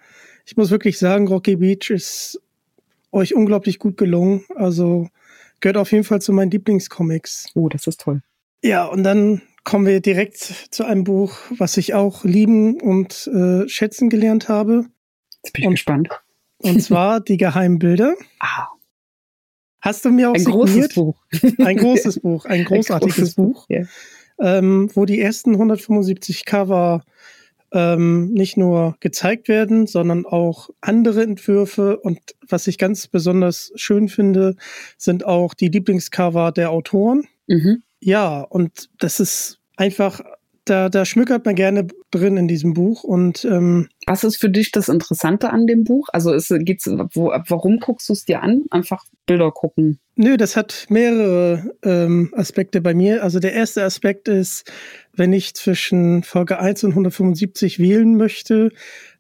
ich 0.46 0.58
muss 0.58 0.72
wirklich 0.72 0.98
sagen, 0.98 1.28
Rocky 1.28 1.58
Beach 1.58 1.90
ist 1.90 2.42
euch 3.12 3.36
unglaublich 3.36 3.80
gut 3.80 3.98
gelungen. 3.98 4.44
Also 4.56 5.08
Gehört 5.62 5.78
auf 5.78 5.92
jeden 5.92 6.04
Fall 6.04 6.22
zu 6.22 6.34
meinen 6.34 6.52
Lieblingscomics. 6.52 7.52
Oh, 7.56 7.70
das 7.70 7.88
ist 7.88 8.02
toll. 8.02 8.22
Ja, 8.64 8.86
und 8.86 9.04
dann 9.04 9.42
kommen 9.64 9.86
wir 9.86 10.02
direkt 10.02 10.38
zu 10.38 10.84
einem 10.84 11.04
Buch, 11.04 11.38
was 11.58 11.78
ich 11.78 11.94
auch 11.94 12.24
lieben 12.24 12.82
und 12.82 13.28
äh, 13.28 13.68
schätzen 13.70 14.10
gelernt 14.10 14.50
habe. 14.50 14.86
Jetzt 15.44 15.54
bin 15.54 15.62
ich 15.62 15.68
und, 15.68 15.74
gespannt. 15.74 16.10
Und 16.58 16.82
zwar 16.82 17.20
Die 17.22 17.38
geheimen 17.38 17.80
Bilder. 17.80 18.16
Ah. 18.40 18.68
Hast 19.82 20.06
du 20.06 20.10
mir 20.12 20.30
auch 20.30 20.36
ein 20.36 20.42
signiert? 20.42 20.94
großes 20.94 20.94
Buch. 20.94 21.24
Ein 21.58 21.78
großes 21.78 22.20
Buch, 22.20 22.46
ein 22.46 22.66
großartiges 22.66 23.38
ein 23.38 23.44
Buch, 23.44 23.68
Buch 23.68 23.70
yeah. 23.70 23.88
ähm, 24.40 24.92
wo 24.94 25.06
die 25.06 25.20
ersten 25.20 25.54
175 25.54 26.46
Cover 26.46 27.04
ähm, 27.72 28.32
nicht 28.32 28.58
nur 28.58 28.96
gezeigt 29.00 29.48
werden, 29.48 29.88
sondern 29.88 30.26
auch 30.26 30.70
andere 30.82 31.24
Entwürfe. 31.24 31.98
Und 31.98 32.20
was 32.48 32.68
ich 32.68 32.78
ganz 32.78 33.08
besonders 33.08 33.72
schön 33.76 34.10
finde, 34.10 34.56
sind 34.98 35.26
auch 35.26 35.54
die 35.54 35.70
Lieblingscover 35.70 36.52
der 36.52 36.72
Autoren. 36.72 37.28
Mhm. 37.48 37.84
Ja, 38.00 38.42
und 38.42 38.90
das 39.00 39.20
ist 39.20 39.60
einfach 39.78 40.22
da, 40.66 40.90
da 40.90 41.06
schmückert 41.06 41.46
man 41.46 41.56
gerne 41.56 41.88
drin 42.12 42.38
in 42.38 42.48
diesem 42.48 42.74
Buch. 42.74 43.04
Und 43.04 43.46
ähm, 43.46 43.90
was 44.06 44.24
ist 44.24 44.38
für 44.38 44.50
dich 44.50 44.72
das 44.72 44.90
Interessante 44.90 45.50
an 45.50 45.66
dem 45.66 45.84
Buch? 45.84 46.08
Also 46.14 46.34
ist, 46.34 46.54
geht's, 46.60 46.88
wo, 46.88 47.32
warum 47.48 47.80
guckst 47.80 48.10
du 48.10 48.14
es 48.14 48.26
dir 48.26 48.42
an? 48.44 48.64
Einfach 48.70 49.04
Bilder 49.26 49.52
gucken. 49.52 50.00
Nö, 50.16 50.38
das 50.38 50.56
hat 50.56 50.86
mehrere 50.90 51.72
ähm, 51.84 52.32
Aspekte 52.36 52.82
bei 52.82 52.94
mir. 52.94 53.24
Also 53.24 53.40
der 53.40 53.54
erste 53.54 53.84
Aspekt 53.84 54.28
ist, 54.28 54.72
wenn 55.14 55.34
ich 55.34 55.56
zwischen 55.56 56.24
Folge 56.24 56.60
1 56.60 56.84
und 56.84 56.92
175 56.92 57.80
wählen 57.80 58.16
möchte, 58.16 58.72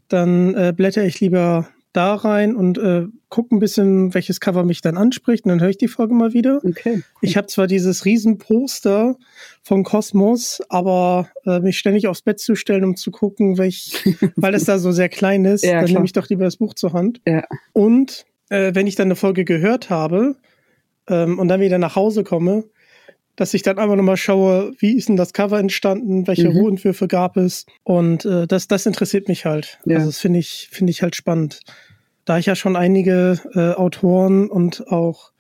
dann 0.10 0.54
äh, 0.54 0.74
blätter 0.76 1.04
ich 1.04 1.20
lieber 1.22 1.70
da 1.94 2.16
rein 2.16 2.56
und 2.56 2.78
äh, 2.78 3.06
gucke 3.30 3.56
ein 3.56 3.60
bisschen, 3.60 4.14
welches 4.14 4.40
Cover 4.40 4.64
mich 4.64 4.82
dann 4.82 4.98
anspricht 4.98 5.46
und 5.46 5.50
dann 5.50 5.62
höre 5.62 5.70
ich 5.70 5.78
die 5.78 5.88
Folge 5.88 6.14
mal 6.14 6.34
wieder. 6.34 6.62
Okay. 6.64 7.04
Ich 7.22 7.38
habe 7.38 7.48
zwar 7.48 7.68
dieses 7.68 8.06
Riesenposter 8.06 9.18
von 9.62 9.84
Cosmos, 9.84 10.62
aber 10.70 11.30
äh, 11.46 11.60
mich 11.60 11.78
ständig 11.78 12.08
aufs 12.08 12.22
Bett 12.22 12.40
zu 12.40 12.56
stellen, 12.56 12.86
um 12.86 12.96
zu 12.96 13.12
gucken, 13.12 13.58
welch, 13.58 14.04
weil 14.36 14.54
es 14.54 14.66
da 14.66 14.80
so 14.80 14.92
sehr 14.92 15.10
klein 15.10 15.46
ist, 15.46 15.64
ja, 15.64 15.82
dann 15.82 15.92
nehme 15.92 16.06
ich 16.06 16.14
doch 16.14 16.30
lieber 16.30 16.46
das 16.46 16.58
Buch 16.58 16.74
zur 16.74 16.94
Hand. 16.94 17.22
Ja. 17.28 17.44
Und 17.74 18.26
äh, 18.50 18.74
wenn 18.74 18.88
ich 18.88 18.96
dann 18.96 19.08
eine 19.08 19.16
Folge 19.16 19.46
gehört 19.46 19.90
habe 19.90 20.36
ähm, 21.08 21.40
und 21.40 21.48
dann 21.48 21.62
wieder 21.62 21.78
nach 21.78 21.96
Hause 21.96 22.24
komme, 22.24 22.66
dass 23.36 23.54
ich 23.54 23.62
dann 23.64 23.80
einfach 23.80 23.96
nochmal 23.96 24.18
schaue, 24.18 24.74
wie 24.80 24.96
ist 24.96 25.10
denn 25.10 25.16
das 25.16 25.34
Cover 25.34 25.60
entstanden, 25.60 26.28
welche 26.28 26.50
mhm. 26.50 26.58
Rohentwürfe 26.58 27.08
gab 27.08 27.38
es. 27.38 27.66
Und 27.84 28.26
äh, 28.26 28.48
das, 28.48 28.68
das 28.68 28.86
interessiert 28.86 29.28
mich 29.28 29.46
halt. 29.46 29.80
Ja. 29.86 29.98
Also 29.98 30.08
das 30.08 30.20
finde 30.20 30.40
ich, 30.40 30.70
finde 30.72 30.92
ich 30.92 31.02
halt 31.02 31.16
spannend. 31.16 31.60
Da 32.26 32.38
ich 32.38 32.46
ja 32.46 32.56
schon 32.56 32.76
einige 32.76 33.40
äh, 33.54 33.72
Autoren 33.72 34.50
und 34.50 34.88
auch 34.88 35.32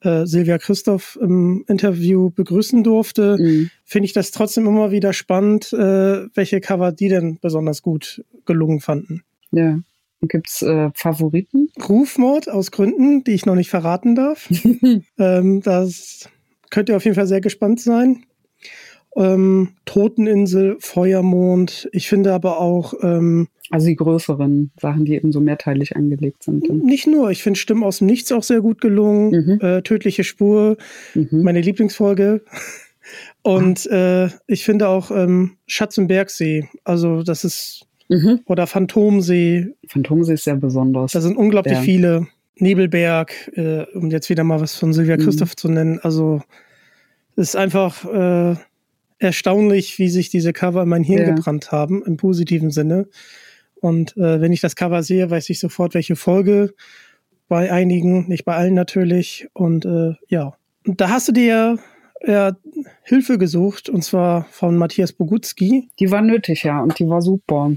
äh, 0.00 0.26
Silvia 0.26 0.58
Christoph 0.58 1.18
im 1.20 1.64
Interview 1.68 2.30
begrüßen 2.30 2.84
durfte, 2.84 3.36
mhm. 3.38 3.70
finde 3.84 4.06
ich 4.06 4.12
das 4.12 4.30
trotzdem 4.30 4.66
immer 4.66 4.90
wieder 4.90 5.12
spannend, 5.12 5.72
äh, 5.72 6.26
welche 6.34 6.60
Cover 6.60 6.92
die 6.92 7.08
denn 7.08 7.38
besonders 7.40 7.82
gut 7.82 8.24
gelungen 8.44 8.80
fanden. 8.80 9.22
Ja. 9.50 9.80
Gibt 10.22 10.48
es 10.48 10.62
äh, 10.62 10.90
Favoriten? 10.94 11.68
Rufmord 11.88 12.48
aus 12.48 12.72
Gründen, 12.72 13.22
die 13.22 13.32
ich 13.32 13.46
noch 13.46 13.54
nicht 13.54 13.70
verraten 13.70 14.16
darf. 14.16 14.48
ähm, 15.18 15.60
das 15.62 16.28
könnt 16.70 16.88
ihr 16.88 16.96
auf 16.96 17.04
jeden 17.04 17.14
Fall 17.14 17.26
sehr 17.26 17.40
gespannt 17.40 17.80
sein. 17.80 18.24
Ähm, 19.16 19.70
Toteninsel, 19.84 20.76
Feuermond. 20.80 21.88
Ich 21.92 22.08
finde 22.08 22.32
aber 22.32 22.60
auch. 22.60 22.94
Ähm, 23.02 23.48
also 23.70 23.86
die 23.86 23.96
größeren 23.96 24.70
Sachen, 24.80 25.04
die 25.04 25.14
eben 25.14 25.30
so 25.30 25.40
mehrteilig 25.40 25.94
angelegt 25.94 26.42
sind. 26.42 26.68
Nicht 26.84 27.06
nur. 27.06 27.30
Ich 27.30 27.42
finde 27.42 27.58
Stimmen 27.58 27.84
aus 27.84 27.98
dem 27.98 28.06
Nichts 28.06 28.32
auch 28.32 28.42
sehr 28.42 28.60
gut 28.60 28.80
gelungen. 28.80 29.30
Mhm. 29.30 29.60
Äh, 29.60 29.82
Tödliche 29.82 30.24
Spur, 30.24 30.78
mhm. 31.14 31.42
meine 31.42 31.60
Lieblingsfolge. 31.60 32.42
Und 33.42 33.88
ah. 33.90 34.26
äh, 34.26 34.30
ich 34.46 34.64
finde 34.64 34.88
auch 34.88 35.10
ähm, 35.10 35.56
Schatz 35.66 35.98
im 35.98 36.08
Bergsee. 36.08 36.68
Also 36.84 37.22
das 37.22 37.44
ist. 37.44 37.84
Mhm. 38.08 38.40
Oder 38.46 38.66
Phantomsee. 38.66 39.74
Phantomsee 39.86 40.34
ist 40.34 40.44
sehr 40.44 40.56
besonders. 40.56 41.12
Da 41.12 41.20
sind 41.20 41.36
unglaublich 41.36 41.74
ja. 41.74 41.80
viele. 41.82 42.26
Nebelberg, 42.58 43.50
äh, 43.54 43.84
um 43.94 44.10
jetzt 44.10 44.30
wieder 44.30 44.44
mal 44.44 44.60
was 44.60 44.74
von 44.74 44.92
Silvia 44.92 45.16
mhm. 45.16 45.22
Christoph 45.22 45.56
zu 45.56 45.68
nennen. 45.68 45.98
Also 46.00 46.42
es 47.36 47.50
ist 47.50 47.56
einfach 47.56 48.04
äh, 48.04 48.56
erstaunlich, 49.18 49.98
wie 49.98 50.08
sich 50.08 50.30
diese 50.30 50.52
Cover 50.52 50.82
in 50.82 50.88
mein 50.88 51.04
Hirn 51.04 51.28
ja. 51.28 51.34
gebrannt 51.34 51.72
haben, 51.72 52.04
im 52.04 52.16
positiven 52.16 52.70
Sinne. 52.70 53.08
Und 53.80 54.16
äh, 54.16 54.40
wenn 54.40 54.52
ich 54.52 54.60
das 54.60 54.76
Cover 54.76 55.02
sehe, 55.02 55.30
weiß 55.30 55.50
ich 55.50 55.60
sofort, 55.60 55.94
welche 55.94 56.16
Folge. 56.16 56.74
Bei 57.48 57.72
einigen, 57.72 58.28
nicht 58.28 58.44
bei 58.44 58.54
allen 58.54 58.74
natürlich. 58.74 59.48
Und 59.54 59.84
äh, 59.84 60.14
ja, 60.28 60.54
und 60.86 61.00
da 61.00 61.10
hast 61.10 61.28
du 61.28 61.32
dir 61.32 61.78
ja, 62.26 62.56
Hilfe 63.02 63.38
gesucht, 63.38 63.88
und 63.88 64.02
zwar 64.02 64.44
von 64.50 64.76
Matthias 64.76 65.12
Bogutski. 65.12 65.90
Die 65.98 66.10
war 66.10 66.22
nötig, 66.22 66.64
ja, 66.64 66.80
und 66.80 66.98
die 66.98 67.08
war 67.08 67.22
super. 67.22 67.72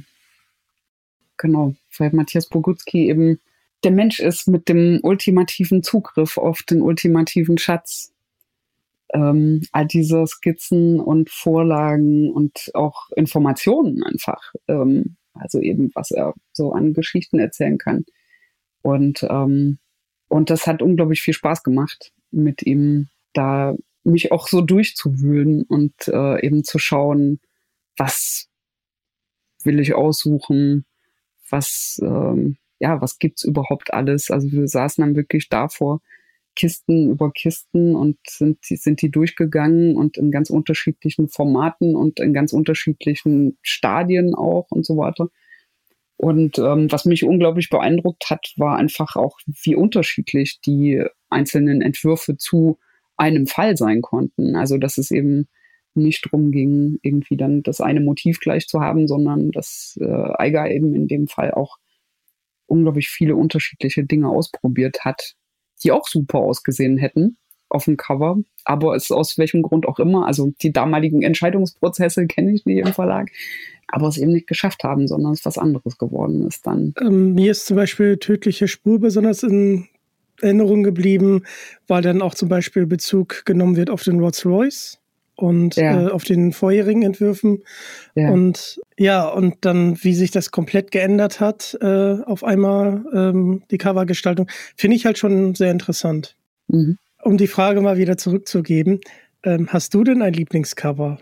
Genau, 1.37 1.75
weil 1.97 2.11
Matthias 2.13 2.47
Bogutski 2.47 3.09
eben 3.09 3.39
der 3.83 3.91
Mensch 3.91 4.19
ist 4.19 4.47
mit 4.47 4.69
dem 4.69 4.99
ultimativen 5.03 5.83
Zugriff 5.83 6.37
auf 6.37 6.63
den 6.63 6.81
ultimativen 6.81 7.57
Schatz. 7.57 8.13
Ähm, 9.13 9.61
all 9.71 9.87
diese 9.87 10.25
Skizzen 10.25 10.99
und 10.99 11.29
Vorlagen 11.29 12.31
und 12.31 12.71
auch 12.73 13.09
Informationen 13.15 14.03
einfach. 14.03 14.53
Ähm, 14.67 15.17
also 15.33 15.59
eben, 15.59 15.91
was 15.95 16.11
er 16.11 16.33
so 16.53 16.71
an 16.71 16.93
Geschichten 16.93 17.39
erzählen 17.39 17.77
kann. 17.77 18.05
Und, 18.81 19.25
ähm, 19.29 19.79
und 20.27 20.49
das 20.49 20.67
hat 20.67 20.81
unglaublich 20.81 21.21
viel 21.21 21.33
Spaß 21.33 21.63
gemacht, 21.63 22.13
mit 22.31 22.63
ihm 22.63 23.09
da 23.33 23.75
mich 24.03 24.31
auch 24.31 24.47
so 24.47 24.61
durchzuwühlen 24.61 25.63
und 25.63 25.93
äh, 26.07 26.45
eben 26.45 26.63
zu 26.63 26.79
schauen, 26.79 27.39
was 27.97 28.47
will 29.63 29.79
ich 29.79 29.93
aussuchen, 29.93 30.85
was, 31.49 31.99
ähm, 32.01 32.57
ja, 32.81 32.99
was 32.99 33.19
gibt's 33.19 33.43
überhaupt 33.43 33.93
alles? 33.93 34.31
Also 34.31 34.51
wir 34.51 34.67
saßen 34.67 35.03
dann 35.03 35.15
wirklich 35.15 35.49
davor, 35.49 36.01
Kisten 36.55 37.11
über 37.11 37.31
Kisten 37.31 37.95
und 37.95 38.17
sind, 38.27 38.57
sind 38.63 39.01
die 39.01 39.11
durchgegangen 39.11 39.95
und 39.95 40.17
in 40.17 40.31
ganz 40.31 40.49
unterschiedlichen 40.49 41.29
Formaten 41.29 41.95
und 41.95 42.19
in 42.19 42.33
ganz 42.33 42.51
unterschiedlichen 42.53 43.57
Stadien 43.61 44.33
auch 44.33 44.67
und 44.71 44.85
so 44.85 44.97
weiter. 44.97 45.29
Und 46.17 46.57
ähm, 46.59 46.91
was 46.91 47.05
mich 47.05 47.23
unglaublich 47.23 47.69
beeindruckt 47.69 48.29
hat, 48.29 48.53
war 48.57 48.77
einfach 48.77 49.15
auch, 49.15 49.37
wie 49.63 49.75
unterschiedlich 49.75 50.59
die 50.61 51.03
einzelnen 51.29 51.81
Entwürfe 51.81 52.35
zu 52.35 52.79
einem 53.15 53.47
Fall 53.47 53.77
sein 53.77 54.01
konnten. 54.01 54.55
Also 54.55 54.77
dass 54.77 54.97
es 54.97 55.11
eben 55.11 55.47
nicht 55.93 56.31
drum 56.31 56.51
ging, 56.51 56.97
irgendwie 57.03 57.37
dann 57.37 57.63
das 57.63 57.79
eine 57.79 58.01
Motiv 58.01 58.39
gleich 58.39 58.67
zu 58.67 58.81
haben, 58.81 59.07
sondern 59.07 59.51
dass 59.51 59.97
äh, 60.01 60.33
Eiger 60.37 60.69
eben 60.69 60.95
in 60.95 61.07
dem 61.07 61.27
Fall 61.27 61.51
auch 61.51 61.77
unglaublich 62.71 63.09
viele 63.09 63.35
unterschiedliche 63.35 64.03
Dinge 64.03 64.29
ausprobiert 64.29 65.05
hat, 65.05 65.33
die 65.83 65.91
auch 65.91 66.07
super 66.07 66.39
ausgesehen 66.39 66.97
hätten 66.97 67.37
auf 67.69 67.85
dem 67.85 67.97
Cover, 67.97 68.37
aber 68.65 68.95
es 68.95 69.11
aus 69.11 69.37
welchem 69.37 69.61
Grund 69.61 69.87
auch 69.87 69.99
immer, 69.99 70.27
also 70.27 70.51
die 70.61 70.71
damaligen 70.71 71.21
Entscheidungsprozesse 71.21 72.27
kenne 72.27 72.53
ich 72.53 72.65
nicht 72.65 72.85
im 72.85 72.93
Verlag, 72.93 73.29
aber 73.87 74.07
es 74.07 74.17
eben 74.17 74.31
nicht 74.31 74.47
geschafft 74.47 74.83
haben, 74.83 75.07
sondern 75.07 75.33
es 75.33 75.45
was 75.45 75.57
anderes 75.57 75.97
geworden 75.97 76.47
ist 76.47 76.67
dann. 76.67 76.93
Ähm, 76.99 77.33
mir 77.33 77.51
ist 77.51 77.65
zum 77.65 77.77
Beispiel 77.77 78.17
Tödliche 78.17 78.67
Spur 78.67 78.99
besonders 78.99 79.43
in 79.43 79.87
Erinnerung 80.41 80.83
geblieben, 80.83 81.43
weil 81.87 82.01
dann 82.01 82.21
auch 82.21 82.35
zum 82.35 82.49
Beispiel 82.49 82.85
Bezug 82.85 83.45
genommen 83.45 83.75
wird 83.75 83.89
auf 83.89 84.03
den 84.03 84.19
Rolls 84.19 84.45
Royce 84.45 85.00
und 85.41 85.75
ja. 85.75 86.07
äh, 86.07 86.11
auf 86.11 86.23
den 86.23 86.53
vorherigen 86.53 87.01
Entwürfen. 87.01 87.63
Ja. 88.15 88.29
Und 88.29 88.79
ja, 88.97 89.27
und 89.27 89.65
dann, 89.65 90.01
wie 90.03 90.13
sich 90.13 90.29
das 90.29 90.51
komplett 90.51 90.91
geändert 90.91 91.39
hat, 91.39 91.77
äh, 91.81 92.21
auf 92.21 92.43
einmal 92.43 93.03
ähm, 93.13 93.63
die 93.71 93.79
Covergestaltung, 93.79 94.47
finde 94.77 94.95
ich 94.95 95.05
halt 95.05 95.17
schon 95.17 95.55
sehr 95.55 95.71
interessant. 95.71 96.35
Mhm. 96.67 96.97
Um 97.23 97.37
die 97.37 97.47
Frage 97.47 97.81
mal 97.81 97.97
wieder 97.97 98.17
zurückzugeben, 98.17 99.01
ähm, 99.43 99.67
hast 99.69 99.93
du 99.93 100.03
denn 100.03 100.21
ein 100.21 100.33
Lieblingscover 100.33 101.17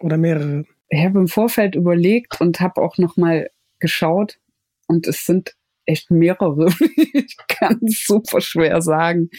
oder 0.00 0.18
mehrere? 0.18 0.64
Ich 0.90 1.04
habe 1.04 1.20
im 1.20 1.28
Vorfeld 1.28 1.74
überlegt 1.74 2.40
und 2.40 2.60
habe 2.60 2.82
auch 2.82 2.98
noch 2.98 3.16
mal 3.16 3.48
geschaut 3.80 4.38
und 4.86 5.06
es 5.06 5.24
sind 5.24 5.56
echt 5.86 6.10
mehrere. 6.10 6.66
ich 7.14 7.36
kann 7.48 7.80
es 7.86 8.04
super 8.06 8.42
schwer 8.42 8.82
sagen. 8.82 9.30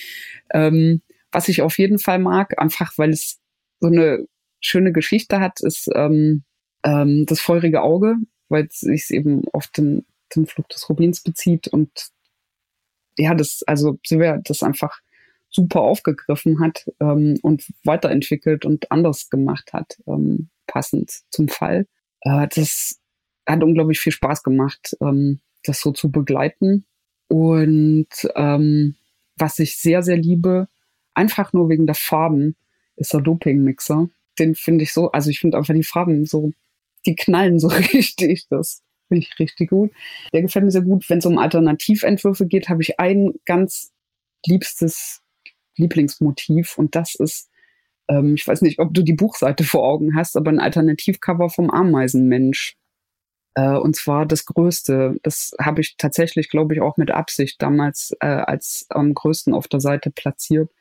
Ähm, 0.52 1.04
was 1.32 1.50
ich 1.50 1.62
auf 1.62 1.78
jeden 1.78 2.00
Fall 2.00 2.20
mag, 2.20 2.60
einfach 2.60 2.98
weil 2.98 3.12
es 3.12 3.40
so 3.84 3.88
eine 3.88 4.26
schöne 4.62 4.94
Geschichte 4.94 5.42
hat, 5.42 5.60
ist 5.60 5.90
ähm, 5.94 6.44
ähm, 6.86 7.26
das 7.28 7.42
feurige 7.42 7.82
Auge, 7.82 8.16
weil 8.48 8.68
es 8.68 8.80
sich 8.80 9.10
eben 9.12 9.44
auf 9.52 9.68
den, 9.68 10.06
den 10.34 10.46
Flug 10.46 10.70
des 10.70 10.90
Rubins 10.90 11.22
bezieht 11.22 11.68
und 11.68 11.90
ja, 13.18 13.36
das, 13.36 13.62
also 13.68 14.00
Silvia 14.06 14.40
das 14.42 14.64
einfach 14.64 15.02
super 15.50 15.82
aufgegriffen 15.82 16.62
hat 16.62 16.90
ähm, 17.02 17.38
und 17.42 17.66
weiterentwickelt 17.84 18.64
und 18.64 18.90
anders 18.90 19.30
gemacht 19.30 19.74
hat, 19.74 19.98
ähm, 20.08 20.50
passend 20.66 21.12
zum 21.30 21.50
Fall. 21.50 21.86
Äh, 22.22 22.48
das 22.56 23.02
hat 23.46 23.64
unglaublich 23.64 24.00
viel 24.00 24.14
Spaß 24.14 24.44
gemacht, 24.44 24.96
ähm, 25.02 25.42
das 25.66 25.82
so 25.82 25.92
zu 25.92 26.10
begleiten. 26.10 26.86
Und 27.28 28.08
ähm, 28.36 28.96
was 29.36 29.60
ich 29.60 29.78
sehr, 29.78 30.04
sehr 30.04 30.18
liebe, 30.18 30.70
einfach 31.14 31.52
nur 31.52 31.68
wegen 31.68 31.86
der 31.86 31.96
Farben, 31.96 32.56
ist 32.96 33.14
der 33.14 33.22
Doping-Mixer. 33.22 34.10
Den 34.40 34.56
finde 34.56 34.84
ich 34.84 34.94
so, 34.94 35.12
also 35.12 35.30
ich 35.30 35.40
finde 35.40 35.58
einfach 35.58 35.74
die 35.74 35.84
Farben 35.84 36.26
so, 36.26 36.52
die 37.06 37.16
knallen 37.16 37.60
so 37.60 37.68
richtig. 37.94 38.48
Das 38.50 38.82
finde 39.08 39.26
ich 39.28 39.40
richtig 39.40 39.70
gut. 39.70 39.92
Der 40.34 40.42
gefällt 40.42 40.66
mir 40.66 40.72
sehr 40.72 40.82
gut. 40.82 41.10
Wenn 41.10 41.20
es 41.20 41.26
um 41.26 41.38
Alternativentwürfe 41.38 42.48
geht, 42.48 42.70
habe 42.70 42.82
ich 42.82 43.00
ein 43.00 43.34
ganz 43.46 43.92
liebstes 44.46 45.22
Lieblingsmotiv 45.78 46.78
und 46.78 46.96
das 46.96 47.16
ist, 47.16 47.50
ähm, 48.08 48.36
ich 48.36 48.46
weiß 48.46 48.62
nicht, 48.62 48.80
ob 48.80 48.94
du 48.94 49.02
die 49.02 49.14
Buchseite 49.14 49.64
vor 49.64 49.84
Augen 49.84 50.16
hast, 50.16 50.36
aber 50.36 50.52
ein 50.52 50.60
Alternativcover 50.60 51.50
vom 51.50 51.70
Ameisenmensch. 51.70 52.76
Äh, 53.56 53.78
und 53.78 53.96
zwar 53.96 54.26
das 54.26 54.46
Größte. 54.46 55.16
Das 55.24 55.54
habe 55.60 55.82
ich 55.82 55.96
tatsächlich, 55.98 56.50
glaube 56.50 56.74
ich, 56.76 56.82
auch 56.82 56.98
mit 56.98 57.12
Absicht 57.12 57.62
damals 57.62 58.16
äh, 58.20 58.28
als 58.28 58.86
am 58.90 59.14
größten 59.14 59.54
auf 59.54 59.68
der 59.68 59.80
Seite 59.80 60.12
platziert. 60.12 60.72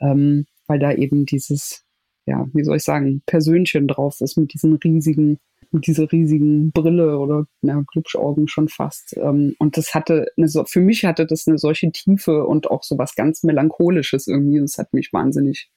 Ähm, 0.00 0.46
weil 0.66 0.78
da 0.78 0.92
eben 0.92 1.26
dieses 1.26 1.84
ja, 2.26 2.46
wie 2.52 2.64
soll 2.64 2.76
ich 2.76 2.84
sagen, 2.84 3.22
Persönchen 3.26 3.88
drauf 3.88 4.20
ist 4.20 4.36
mit 4.36 4.54
diesen 4.54 4.74
riesigen, 4.76 5.38
mit 5.70 5.86
dieser 5.86 6.10
riesigen 6.10 6.72
Brille 6.72 7.18
oder 7.18 7.46
ja, 7.62 7.82
Glubschaugen 7.86 8.48
schon 8.48 8.68
fast. 8.68 9.16
Ähm, 9.16 9.54
und 9.58 9.76
das 9.76 9.94
hatte 9.94 10.26
eine, 10.36 10.48
für 10.66 10.80
mich 10.80 11.04
hatte 11.04 11.26
das 11.26 11.46
eine 11.46 11.58
solche 11.58 11.90
Tiefe 11.92 12.46
und 12.46 12.70
auch 12.70 12.82
so 12.82 12.96
was 12.98 13.14
ganz 13.14 13.42
Melancholisches 13.42 14.26
irgendwie. 14.26 14.60
Das 14.60 14.78
hat 14.78 14.92
mich 14.94 15.12
wahnsinnig 15.12 15.70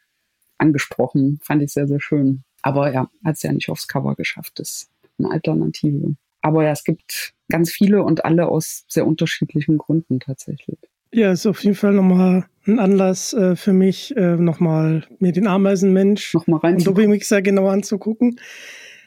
angesprochen. 0.57 1.39
Fand 1.43 1.63
ich 1.63 1.73
sehr, 1.73 1.87
sehr 1.87 1.99
schön. 1.99 2.43
Aber 2.61 2.91
ja, 2.93 3.09
hat 3.25 3.35
es 3.35 3.43
ja 3.43 3.51
nicht 3.51 3.69
aufs 3.69 3.87
Cover 3.87 4.15
geschafft. 4.15 4.59
Das 4.59 4.69
ist 4.69 4.91
eine 5.19 5.31
Alternative. 5.31 6.15
Aber 6.41 6.63
ja, 6.63 6.71
es 6.71 6.83
gibt 6.83 7.33
ganz 7.49 7.71
viele 7.71 8.03
und 8.03 8.23
alle 8.25 8.47
aus 8.47 8.85
sehr 8.87 9.05
unterschiedlichen 9.05 9.77
Gründen 9.77 10.19
tatsächlich. 10.19 10.77
Ja, 11.13 11.31
ist 11.31 11.45
auf 11.45 11.63
jeden 11.63 11.75
Fall 11.75 11.93
nochmal 11.93 12.45
ein 12.67 12.79
Anlass 12.79 13.33
äh, 13.33 13.55
für 13.55 13.73
mich, 13.73 14.15
äh, 14.15 14.35
nochmal 14.35 15.03
mir 15.19 15.31
den 15.31 15.47
Ameisenmensch 15.47 16.33
noch 16.33 16.47
mal 16.47 16.57
rein 16.57 16.75
und 16.75 16.87
Dobby-Mixer 16.87 17.41
genau 17.41 17.67
anzugucken. 17.67 18.39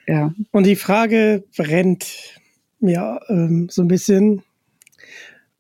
Ja. 0.07 0.35
Und 0.51 0.67
die 0.67 0.77
Frage 0.77 1.45
brennt 1.57 2.41
ja 2.81 3.21
ähm, 3.29 3.69
so 3.71 3.83
ein 3.83 3.89
bisschen. 3.89 4.43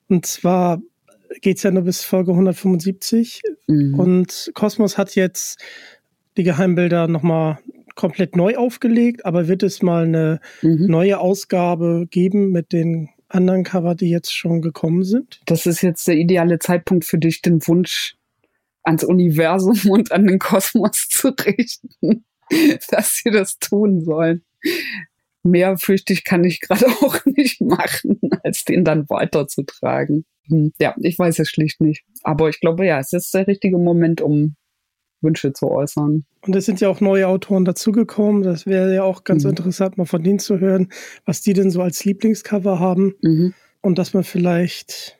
Und 0.08 0.26
zwar 0.26 0.82
geht 1.40 1.58
es 1.58 1.62
ja 1.62 1.70
nur 1.70 1.82
bis 1.82 2.02
Folge 2.02 2.32
175. 2.32 3.42
Mhm. 3.68 3.94
Und 3.94 4.50
Kosmos 4.54 4.98
hat 4.98 5.14
jetzt 5.14 5.60
die 6.36 6.42
Geheimbilder 6.42 7.06
nochmal 7.06 7.58
komplett 7.94 8.34
neu 8.34 8.56
aufgelegt, 8.56 9.26
aber 9.26 9.46
wird 9.48 9.62
es 9.62 9.82
mal 9.82 10.04
eine 10.04 10.40
mhm. 10.62 10.86
neue 10.86 11.18
Ausgabe 11.18 12.06
geben 12.10 12.50
mit 12.50 12.72
den 12.72 13.10
anderen 13.30 13.64
Cover, 13.64 13.94
die 13.94 14.10
jetzt 14.10 14.34
schon 14.34 14.60
gekommen 14.60 15.04
sind? 15.04 15.40
Das 15.46 15.66
ist 15.66 15.82
jetzt 15.82 16.06
der 16.08 16.16
ideale 16.16 16.58
Zeitpunkt 16.58 17.04
für 17.04 17.18
dich, 17.18 17.42
den 17.42 17.66
Wunsch 17.66 18.16
ans 18.82 19.04
Universum 19.04 19.78
und 19.90 20.12
an 20.12 20.26
den 20.26 20.38
Kosmos 20.38 21.08
zu 21.08 21.28
richten, 21.28 22.24
dass 22.90 23.16
sie 23.16 23.30
das 23.30 23.58
tun 23.58 24.00
sollen. 24.02 24.42
Mehr 25.42 25.78
fürchte 25.78 26.12
ich, 26.12 26.24
kann 26.24 26.44
ich 26.44 26.60
gerade 26.60 26.86
auch 27.02 27.24
nicht 27.24 27.60
machen, 27.60 28.20
als 28.42 28.64
den 28.64 28.84
dann 28.84 29.08
weiterzutragen. 29.08 30.24
Hm, 30.48 30.72
ja, 30.80 30.94
ich 31.00 31.18
weiß 31.18 31.38
es 31.38 31.48
schlicht 31.48 31.80
nicht. 31.80 32.04
Aber 32.22 32.48
ich 32.48 32.60
glaube, 32.60 32.86
ja, 32.86 32.98
es 32.98 33.12
ist 33.12 33.32
der 33.32 33.46
richtige 33.46 33.78
Moment, 33.78 34.20
um 34.20 34.56
Wünsche 35.22 35.52
zu 35.52 35.70
äußern. 35.70 36.24
Und 36.42 36.56
es 36.56 36.66
sind 36.66 36.80
ja 36.80 36.88
auch 36.88 37.00
neue 37.00 37.28
Autoren 37.28 37.64
dazugekommen. 37.64 38.42
Das 38.42 38.66
wäre 38.66 38.94
ja 38.94 39.02
auch 39.02 39.24
ganz 39.24 39.44
mhm. 39.44 39.50
interessant, 39.50 39.98
mal 39.98 40.06
von 40.06 40.22
denen 40.22 40.38
zu 40.38 40.60
hören, 40.60 40.88
was 41.24 41.42
die 41.42 41.52
denn 41.52 41.70
so 41.70 41.82
als 41.82 42.04
Lieblingscover 42.04 42.78
haben. 42.78 43.14
Mhm. 43.22 43.54
Und 43.82 43.98
dass 43.98 44.14
man 44.14 44.24
vielleicht, 44.24 45.18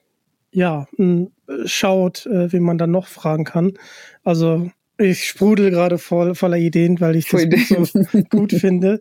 ja, 0.52 0.86
schaut, 1.64 2.26
äh, 2.26 2.52
wen 2.52 2.62
man 2.62 2.78
dann 2.78 2.90
noch 2.90 3.06
fragen 3.06 3.44
kann. 3.44 3.74
Also 4.22 4.70
ich 4.98 5.26
sprudel 5.26 5.70
gerade 5.70 5.98
voll, 5.98 6.34
voller 6.34 6.58
Ideen, 6.58 7.00
weil 7.00 7.16
ich 7.16 7.28
das 7.28 7.44
Ideen. 7.44 7.84
so 7.84 8.00
gut 8.30 8.52
finde. 8.52 9.00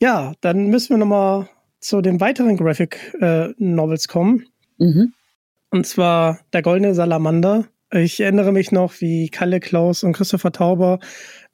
Ja, 0.00 0.34
dann 0.40 0.68
müssen 0.68 0.90
wir 0.90 0.98
nochmal 0.98 1.48
zu 1.80 2.00
den 2.00 2.20
weiteren 2.20 2.56
Graphic 2.56 3.14
äh, 3.20 3.48
Novels 3.58 4.08
kommen. 4.08 4.46
Mhm. 4.78 5.12
Und 5.70 5.86
zwar 5.86 6.40
Der 6.52 6.62
Goldene 6.62 6.94
Salamander 6.94 7.66
ich 7.92 8.20
erinnere 8.20 8.52
mich 8.52 8.72
noch, 8.72 9.00
wie 9.00 9.28
Kalle 9.28 9.60
Klaus 9.60 10.02
und 10.02 10.12
Christopher 10.14 10.52
Tauber 10.52 10.98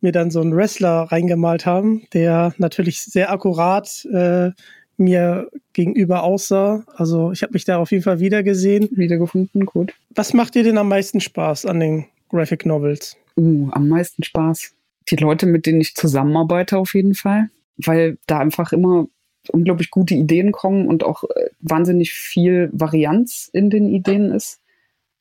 mir 0.01 0.13
dann 0.13 0.31
so 0.31 0.41
einen 0.41 0.55
Wrestler 0.55 1.09
reingemalt 1.11 1.67
haben, 1.67 2.07
der 2.13 2.55
natürlich 2.59 3.03
sehr 3.03 3.33
akkurat 3.33 4.07
äh, 4.13 4.51
mir 4.97 5.51
gegenüber 5.73 6.23
aussah. 6.23 6.85
Also 6.95 7.33
ich 7.33 7.43
habe 7.43 7.53
mich 7.55 7.65
da 7.65 7.79
auf 7.79 7.91
jeden 7.91 8.05
Fall 8.05 8.21
wiedergesehen. 8.21 8.89
Wiedergefunden, 8.93 9.67
gut. 9.67 9.95
Was 10.15 10.35
macht 10.35 10.55
dir 10.55 10.63
denn 10.63 10.79
am 10.79 10.89
meisten 10.89 11.21
Spaß 11.21 11.67
an 11.67 11.81
den 11.81 12.07
Graphic 12.29 12.67
Novels? 12.67 13.17
Uh, 13.37 13.69
am 13.73 13.89
meisten 13.89 14.23
Spaß. 14.23 14.75
Die 15.11 15.17
Leute, 15.17 15.47
mit 15.47 15.67
denen 15.67 15.81
ich 15.81 15.95
zusammenarbeite, 15.95 16.79
auf 16.79 16.95
jeden 16.95 17.15
Fall. 17.15 17.49
Weil 17.77 18.19
da 18.27 18.39
einfach 18.39 18.73
immer 18.73 19.07
unglaublich 19.51 19.91
gute 19.91 20.15
Ideen 20.15 20.53
kommen 20.53 20.87
und 20.87 21.05
auch 21.05 21.25
äh, 21.25 21.49
wahnsinnig 21.61 22.13
viel 22.13 22.69
Varianz 22.73 23.49
in 23.53 23.71
den 23.71 23.89
Ideen 23.89 24.31
ist 24.31 24.61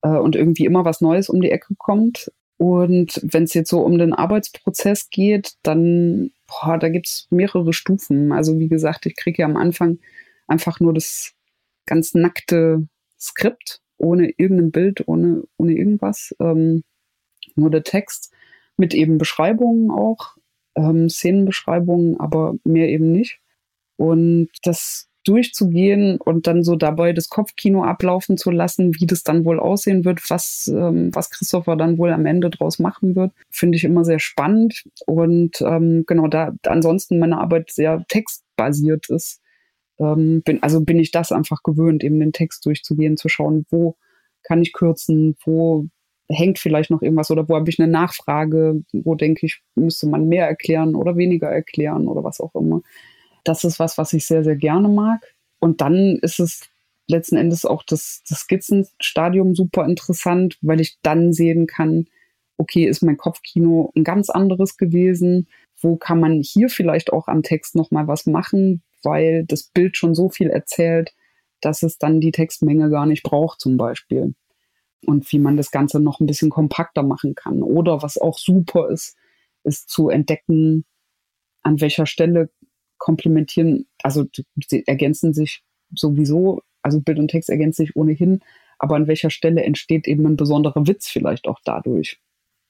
äh, 0.02 0.10
und 0.10 0.36
irgendwie 0.36 0.66
immer 0.66 0.86
was 0.86 1.02
Neues 1.02 1.30
um 1.30 1.42
die 1.42 1.52
Ecke 1.52 1.76
kommt. 1.78 2.32
Und 2.58 3.22
wenn 3.24 3.44
es 3.44 3.54
jetzt 3.54 3.70
so 3.70 3.82
um 3.82 3.98
den 3.98 4.14
Arbeitsprozess 4.14 5.10
geht, 5.10 5.54
dann, 5.62 6.32
boah, 6.48 6.78
da 6.78 6.90
gibt 6.90 7.08
es 7.08 7.28
mehrere 7.30 7.72
Stufen. 7.72 8.32
Also 8.32 8.58
wie 8.58 8.68
gesagt, 8.68 9.06
ich 9.06 9.16
kriege 9.16 9.44
ja 9.44 9.46
am 9.46 9.58
Anfang 9.58 10.00
einfach 10.48 10.80
nur 10.80 10.94
das 10.94 11.34
ganz 11.86 12.16
nackte 12.16 12.88
Skript, 13.20 13.82
ohne 13.98 14.32
irgendein 14.38 14.72
Bild, 14.72 15.08
ohne, 15.08 15.44
ohne 15.58 15.74
irgendwas, 15.74 16.36
ähm, 16.40 16.84
nur 17.56 17.70
der 17.70 17.84
Text 17.84 18.34
mit 18.76 18.94
eben 18.94 19.18
Beschreibungen 19.18 19.92
auch, 19.92 20.38
ähm, 20.76 21.10
Szenenbeschreibungen, 21.10 22.20
aber 22.20 22.56
mehr 22.64 22.90
eben 22.90 23.12
nicht. 23.12 23.40
Und 23.98 24.50
das 24.64 25.10
durchzugehen 25.28 26.18
und 26.20 26.48
dann 26.48 26.64
so 26.64 26.76
dabei 26.76 27.14
das 27.14 27.30
Kopfkino 27.30 27.84
ablaufen 27.84 28.38
zu 28.38 28.52
lassen, 28.52 28.94
wie 29.00 29.06
das 29.06 29.24
dann 29.24 29.46
wohl 29.46 29.60
aussehen 29.60 30.06
wird, 30.06 30.30
was, 30.30 30.68
ähm, 30.68 31.14
was 31.14 31.30
Christopher 31.30 31.76
dann 31.76 31.98
wohl 31.98 32.12
am 32.12 32.26
Ende 32.26 32.50
draus 32.50 32.80
machen 32.80 33.16
wird, 33.16 33.32
finde 33.50 33.76
ich 33.76 33.84
immer 33.84 34.06
sehr 34.06 34.20
spannend. 34.20 34.84
Und 35.06 35.62
ähm, 35.62 36.04
genau, 36.08 36.28
da 36.28 36.54
ansonsten 36.66 37.20
meine 37.20 37.40
Arbeit 37.40 37.72
sehr 37.72 38.06
textbasiert 38.08 39.10
ist, 39.10 39.42
ähm, 40.00 40.42
bin, 40.44 40.64
also 40.64 40.82
bin 40.82 41.00
ich 41.00 41.12
das 41.12 41.32
einfach 41.32 41.64
gewöhnt, 41.64 42.04
eben 42.04 42.20
den 42.20 42.34
Text 42.34 42.66
durchzugehen, 42.66 43.18
zu 43.18 43.30
schauen, 43.30 43.66
wo 43.70 43.98
kann 44.44 44.62
ich 44.62 44.74
kürzen, 44.74 45.36
wo 45.44 45.88
hängt 46.30 46.60
vielleicht 46.60 46.92
noch 46.92 47.02
irgendwas 47.02 47.32
oder 47.32 47.48
wo 47.48 47.56
habe 47.56 47.70
ich 47.70 47.80
eine 47.80 47.92
Nachfrage, 47.92 48.84
wo 48.92 49.16
denke 49.16 49.46
ich, 49.46 49.62
müsste 49.76 50.08
man 50.08 50.28
mehr 50.28 50.48
erklären 50.48 50.96
oder 50.96 51.16
weniger 51.16 51.48
erklären 51.48 52.08
oder 52.08 52.24
was 52.24 52.42
auch 52.42 52.54
immer. 52.56 52.82
Das 53.48 53.64
ist 53.64 53.80
was, 53.80 53.98
was 53.98 54.12
ich 54.12 54.26
sehr, 54.26 54.44
sehr 54.44 54.58
gerne 54.58 54.90
mag. 54.90 55.22
Und 55.60 55.80
dann 55.80 56.20
ist 56.22 56.40
es 56.40 56.70
letzten 57.08 57.38
Endes 57.38 57.64
auch 57.64 57.84
das, 57.84 58.22
das 58.28 58.40
Skizzenstadium 58.40 59.56
super 59.56 59.86
interessant, 59.86 60.58
weil 60.62 60.82
ich 60.82 61.00
dann 61.02 61.32
sehen 61.32 61.66
kann, 61.66 62.08
okay, 62.58 62.86
ist 62.86 63.04
mein 63.04 63.16
Kopfkino 63.16 63.94
ein 63.96 64.04
ganz 64.04 64.30
anderes 64.30 64.76
gewesen? 64.76 65.48
Wo 65.80 65.96
kann 65.96 66.20
man 66.20 66.42
hier 66.42 66.68
vielleicht 66.68 67.14
auch 67.14 67.30
am 67.30 67.42
Text 67.42 67.76
nochmal 67.76 68.08
was 68.08 68.26
machen, 68.26 68.84
weil 69.02 69.46
das 69.46 69.64
Bild 69.64 69.96
schon 69.96 70.14
so 70.14 70.28
viel 70.28 70.50
erzählt, 70.50 71.14
dass 71.62 71.84
es 71.84 71.98
dann 71.98 72.20
die 72.20 72.32
Textmenge 72.32 72.90
gar 72.90 73.06
nicht 73.06 73.24
braucht 73.24 73.62
zum 73.62 73.78
Beispiel. 73.78 74.36
Und 75.06 75.32
wie 75.32 75.40
man 75.40 75.56
das 75.56 75.72
Ganze 75.72 76.02
noch 76.02 76.20
ein 76.20 76.26
bisschen 76.26 76.50
kompakter 76.50 77.04
machen 77.04 77.34
kann. 77.34 77.64
Oder 77.64 78.02
was 78.02 78.18
auch 78.18 78.38
super 78.38 78.90
ist, 78.90 79.16
ist 79.64 79.90
zu 79.90 80.10
entdecken, 80.10 80.84
an 81.62 81.80
welcher 81.80 82.06
Stelle 82.06 82.50
komplementieren, 82.98 83.88
also 84.04 84.26
sie 84.68 84.86
ergänzen 84.88 85.34
sich 85.34 85.64
sowieso, 85.94 86.62
also 86.82 87.02
Bild 87.02 87.20
und 87.20 87.30
Text 87.30 87.50
ergänzen 87.50 87.86
sich 87.86 87.96
ohnehin, 87.96 88.42
aber 88.80 88.96
an 88.96 89.08
welcher 89.08 89.30
Stelle 89.30 89.64
entsteht 89.64 90.08
eben 90.08 90.26
ein 90.26 90.38
besonderer 90.38 90.88
Witz 90.88 91.08
vielleicht 91.08 91.48
auch 91.48 91.60
dadurch. 91.64 92.20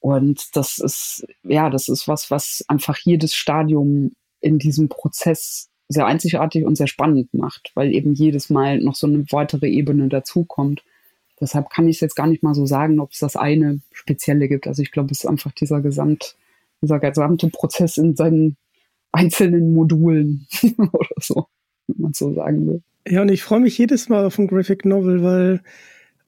Und 0.00 0.56
das 0.56 0.78
ist, 0.78 1.26
ja, 1.42 1.70
das 1.70 1.88
ist 1.88 2.08
was, 2.08 2.30
was 2.30 2.64
einfach 2.68 2.96
jedes 2.98 3.34
Stadium 3.34 4.12
in 4.40 4.58
diesem 4.58 4.88
Prozess 4.88 5.68
sehr 5.88 6.06
einzigartig 6.06 6.64
und 6.64 6.76
sehr 6.76 6.86
spannend 6.86 7.32
macht, 7.34 7.72
weil 7.74 7.94
eben 7.94 8.14
jedes 8.14 8.50
Mal 8.50 8.78
noch 8.78 8.94
so 8.94 9.06
eine 9.06 9.24
weitere 9.30 9.68
Ebene 9.68 10.08
dazukommt. 10.08 10.84
Deshalb 11.40 11.70
kann 11.70 11.88
ich 11.88 11.96
es 11.96 12.00
jetzt 12.00 12.14
gar 12.14 12.26
nicht 12.26 12.42
mal 12.42 12.54
so 12.54 12.66
sagen, 12.66 13.00
ob 13.00 13.12
es 13.12 13.20
das 13.20 13.36
eine 13.36 13.80
spezielle 13.92 14.48
gibt. 14.48 14.66
Also 14.66 14.82
ich 14.82 14.92
glaube, 14.92 15.12
es 15.12 15.24
ist 15.24 15.26
einfach 15.26 15.52
dieser 15.52 15.80
Gesamt, 15.80 16.36
dieser 16.82 17.00
gesamte 17.00 17.48
Prozess 17.48 17.96
in 17.96 18.16
seinen 18.16 18.56
einzelnen 19.12 19.72
Modulen 19.72 20.46
oder 20.78 21.08
so, 21.20 21.46
wenn 21.86 22.02
man 22.02 22.12
so 22.12 22.32
sagen 22.34 22.66
will. 22.66 22.82
Ja, 23.06 23.22
und 23.22 23.30
ich 23.30 23.42
freue 23.42 23.60
mich 23.60 23.78
jedes 23.78 24.08
Mal 24.08 24.24
auf 24.24 24.38
ein 24.38 24.48
Graphic 24.48 24.84
Novel, 24.84 25.22
weil 25.22 25.62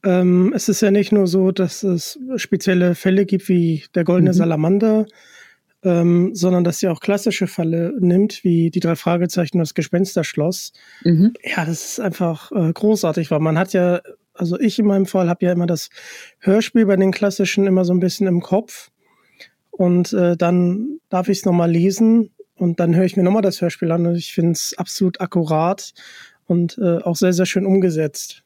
ähm, 0.02 0.52
es 0.54 0.68
ist 0.68 0.80
ja 0.80 0.90
nicht 0.90 1.12
nur 1.12 1.26
so, 1.26 1.50
dass 1.50 1.82
es 1.82 2.18
spezielle 2.36 2.94
Fälle 2.94 3.26
gibt 3.26 3.48
wie 3.48 3.84
der 3.94 4.04
goldene 4.04 4.30
mhm. 4.30 4.34
Salamander, 4.34 5.06
ähm, 5.82 6.34
sondern 6.34 6.64
dass 6.64 6.78
sie 6.78 6.88
auch 6.88 7.00
klassische 7.00 7.46
Fälle 7.46 7.94
nimmt, 8.00 8.44
wie 8.44 8.70
die 8.70 8.80
drei 8.80 8.96
Fragezeichen 8.96 9.56
und 9.56 9.60
das 9.60 9.74
Gespensterschloss. 9.74 10.72
Mhm. 11.04 11.34
Ja, 11.44 11.64
das 11.64 11.84
ist 11.84 12.00
einfach 12.00 12.50
äh, 12.52 12.72
großartig, 12.72 13.30
weil 13.30 13.40
man 13.40 13.58
hat 13.58 13.72
ja, 13.74 14.00
also 14.32 14.58
ich 14.58 14.78
in 14.78 14.86
meinem 14.86 15.06
Fall 15.06 15.28
habe 15.28 15.44
ja 15.44 15.52
immer 15.52 15.66
das 15.66 15.90
Hörspiel 16.38 16.86
bei 16.86 16.96
den 16.96 17.12
klassischen 17.12 17.66
immer 17.66 17.84
so 17.84 17.92
ein 17.92 18.00
bisschen 18.00 18.26
im 18.26 18.40
Kopf. 18.40 18.90
Und 19.70 20.12
äh, 20.12 20.36
dann 20.36 20.98
darf 21.08 21.28
ich 21.28 21.38
es 21.38 21.44
nochmal 21.44 21.70
lesen 21.70 22.30
und 22.60 22.78
dann 22.78 22.94
höre 22.94 23.04
ich 23.04 23.16
mir 23.16 23.22
nochmal 23.22 23.42
das 23.42 23.62
Hörspiel 23.62 23.90
an 23.90 24.06
und 24.06 24.16
ich 24.16 24.34
finde 24.34 24.52
es 24.52 24.74
absolut 24.76 25.20
akkurat 25.20 25.94
und 26.46 26.76
äh, 26.78 26.98
auch 26.98 27.16
sehr, 27.16 27.32
sehr 27.32 27.46
schön 27.46 27.64
umgesetzt. 27.64 28.44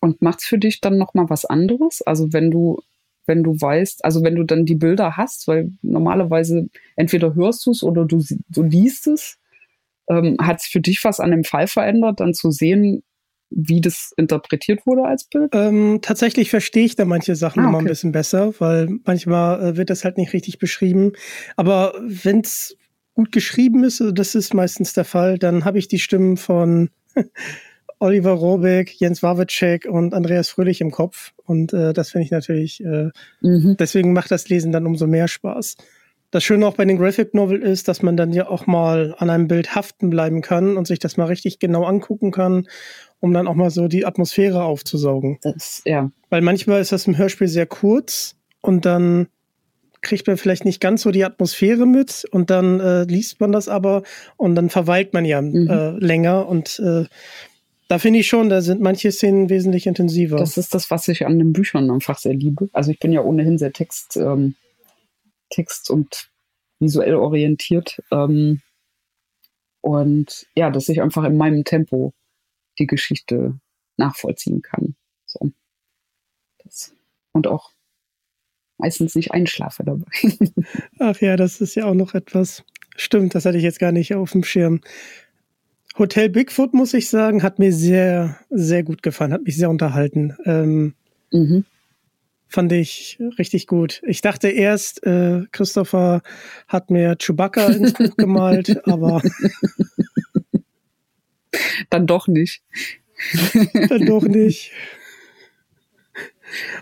Und 0.00 0.22
macht 0.22 0.40
es 0.40 0.46
für 0.46 0.56
dich 0.56 0.80
dann 0.80 0.96
nochmal 0.96 1.28
was 1.28 1.44
anderes? 1.44 2.00
Also 2.00 2.32
wenn 2.32 2.50
du, 2.50 2.80
wenn 3.26 3.42
du 3.42 3.60
weißt, 3.60 4.02
also 4.02 4.22
wenn 4.22 4.34
du 4.34 4.44
dann 4.44 4.64
die 4.64 4.76
Bilder 4.76 5.18
hast, 5.18 5.46
weil 5.46 5.72
normalerweise 5.82 6.70
entweder 6.96 7.34
hörst 7.34 7.66
du 7.66 7.72
es 7.72 7.82
oder 7.82 8.06
du, 8.06 8.24
du 8.48 8.62
liest 8.62 9.06
es, 9.08 9.36
ähm, 10.08 10.36
hat 10.40 10.60
es 10.60 10.66
für 10.66 10.80
dich 10.80 11.04
was 11.04 11.20
an 11.20 11.30
dem 11.30 11.44
Fall 11.44 11.66
verändert, 11.66 12.20
dann 12.20 12.32
zu 12.32 12.50
sehen, 12.50 13.02
wie 13.50 13.82
das 13.82 14.14
interpretiert 14.16 14.86
wurde 14.86 15.04
als 15.04 15.24
Bild? 15.24 15.50
Ähm, 15.54 15.98
tatsächlich 16.00 16.48
verstehe 16.48 16.86
ich 16.86 16.96
da 16.96 17.04
manche 17.04 17.36
Sachen 17.36 17.60
ah, 17.60 17.64
okay. 17.64 17.68
immer 17.68 17.78
ein 17.80 17.84
bisschen 17.84 18.12
besser, 18.12 18.54
weil 18.58 18.88
manchmal 19.04 19.60
äh, 19.60 19.76
wird 19.76 19.90
das 19.90 20.04
halt 20.04 20.16
nicht 20.16 20.32
richtig 20.32 20.58
beschrieben. 20.58 21.12
Aber 21.56 21.92
wenn 22.00 22.40
es 22.40 22.78
gut 23.20 23.32
geschrieben 23.32 23.84
ist, 23.84 24.00
also 24.00 24.12
das 24.12 24.34
ist 24.34 24.54
meistens 24.54 24.94
der 24.94 25.04
Fall, 25.04 25.38
dann 25.38 25.66
habe 25.66 25.78
ich 25.78 25.88
die 25.88 25.98
Stimmen 25.98 26.38
von 26.38 26.88
Oliver 27.98 28.32
Robeck, 28.32 28.98
Jens 28.98 29.22
Wawitschek 29.22 29.84
und 29.84 30.14
Andreas 30.14 30.48
Fröhlich 30.48 30.80
im 30.80 30.90
Kopf. 30.90 31.32
Und 31.44 31.74
äh, 31.74 31.92
das 31.92 32.12
finde 32.12 32.24
ich 32.24 32.30
natürlich, 32.30 32.82
äh, 32.82 33.10
mhm. 33.42 33.76
deswegen 33.78 34.14
macht 34.14 34.30
das 34.30 34.48
Lesen 34.48 34.72
dann 34.72 34.86
umso 34.86 35.06
mehr 35.06 35.28
Spaß. 35.28 35.76
Das 36.30 36.42
Schöne 36.42 36.66
auch 36.66 36.76
bei 36.76 36.86
den 36.86 36.96
Graphic 36.96 37.34
Novel 37.34 37.60
ist, 37.60 37.88
dass 37.88 38.00
man 38.00 38.16
dann 38.16 38.32
ja 38.32 38.48
auch 38.48 38.66
mal 38.66 39.14
an 39.18 39.28
einem 39.28 39.48
Bild 39.48 39.74
haften 39.74 40.08
bleiben 40.08 40.40
kann 40.40 40.78
und 40.78 40.86
sich 40.86 40.98
das 40.98 41.18
mal 41.18 41.26
richtig 41.26 41.58
genau 41.58 41.84
angucken 41.84 42.30
kann, 42.30 42.68
um 43.18 43.34
dann 43.34 43.46
auch 43.46 43.54
mal 43.54 43.68
so 43.68 43.86
die 43.86 44.06
Atmosphäre 44.06 44.64
aufzusaugen. 44.64 45.36
Das, 45.42 45.82
ja. 45.84 46.10
Weil 46.30 46.40
manchmal 46.40 46.80
ist 46.80 46.92
das 46.92 47.06
im 47.06 47.18
Hörspiel 47.18 47.48
sehr 47.48 47.66
kurz 47.66 48.36
und 48.62 48.86
dann 48.86 49.28
kriegt 50.02 50.26
man 50.26 50.36
vielleicht 50.36 50.64
nicht 50.64 50.80
ganz 50.80 51.02
so 51.02 51.10
die 51.10 51.24
Atmosphäre 51.24 51.86
mit 51.86 52.24
und 52.30 52.50
dann 52.50 52.80
äh, 52.80 53.04
liest 53.04 53.40
man 53.40 53.52
das 53.52 53.68
aber 53.68 54.02
und 54.36 54.54
dann 54.54 54.70
verweilt 54.70 55.12
man 55.12 55.24
ja 55.24 55.42
mhm. 55.42 55.68
äh, 55.68 55.90
länger 55.98 56.48
und 56.48 56.78
äh, 56.78 57.04
da 57.90 57.98
finde 57.98 58.20
ich 58.20 58.28
schon, 58.28 58.48
da 58.48 58.62
sind 58.62 58.80
manche 58.80 59.10
Szenen 59.10 59.50
wesentlich 59.50 59.88
intensiver. 59.88 60.36
Das 60.36 60.56
ist 60.56 60.74
das, 60.74 60.92
was 60.92 61.08
ich 61.08 61.26
an 61.26 61.40
den 61.40 61.52
Büchern 61.52 61.90
einfach 61.90 62.18
sehr 62.18 62.34
liebe. 62.34 62.68
Also 62.72 62.92
ich 62.92 63.00
bin 63.00 63.12
ja 63.12 63.20
ohnehin 63.20 63.58
sehr 63.58 63.72
Text, 63.72 64.16
ähm, 64.16 64.54
Text 65.48 65.90
und 65.90 66.30
visuell 66.78 67.16
orientiert. 67.16 68.00
Ähm, 68.12 68.62
und 69.80 70.46
ja, 70.54 70.70
dass 70.70 70.88
ich 70.88 71.02
einfach 71.02 71.24
in 71.24 71.36
meinem 71.36 71.64
Tempo 71.64 72.14
die 72.78 72.86
Geschichte 72.86 73.58
nachvollziehen 73.96 74.62
kann. 74.62 74.94
So. 75.26 75.50
Das, 76.62 76.94
und 77.32 77.48
auch 77.48 77.72
meistens 78.80 79.14
nicht 79.14 79.32
einschlafe 79.32 79.84
dabei. 79.84 80.06
Ach 80.98 81.20
ja, 81.20 81.36
das 81.36 81.60
ist 81.60 81.74
ja 81.74 81.86
auch 81.86 81.94
noch 81.94 82.14
etwas. 82.14 82.64
Stimmt, 82.96 83.34
das 83.34 83.44
hatte 83.44 83.56
ich 83.56 83.64
jetzt 83.64 83.78
gar 83.78 83.92
nicht 83.92 84.14
auf 84.14 84.32
dem 84.32 84.44
Schirm. 84.44 84.80
Hotel 85.98 86.28
Bigfoot, 86.28 86.74
muss 86.74 86.94
ich 86.94 87.08
sagen, 87.08 87.42
hat 87.42 87.58
mir 87.58 87.72
sehr, 87.72 88.38
sehr 88.50 88.82
gut 88.82 89.02
gefallen, 89.02 89.32
hat 89.32 89.44
mich 89.44 89.56
sehr 89.56 89.70
unterhalten. 89.70 90.36
Ähm, 90.44 90.94
mhm 91.30 91.64
fand 92.50 92.72
ich 92.72 93.18
richtig 93.38 93.66
gut. 93.66 94.02
Ich 94.04 94.20
dachte 94.20 94.48
erst, 94.48 95.06
äh, 95.06 95.42
Christopher 95.52 96.20
hat 96.66 96.90
mir 96.90 97.16
Chewbacca 97.16 97.68
ins 97.68 97.92
Buch 97.92 98.16
gemalt, 98.16 98.86
aber 98.86 99.22
dann 101.90 102.06
doch 102.06 102.26
nicht. 102.26 102.62
dann 103.88 104.04
doch 104.04 104.24
nicht. 104.24 104.72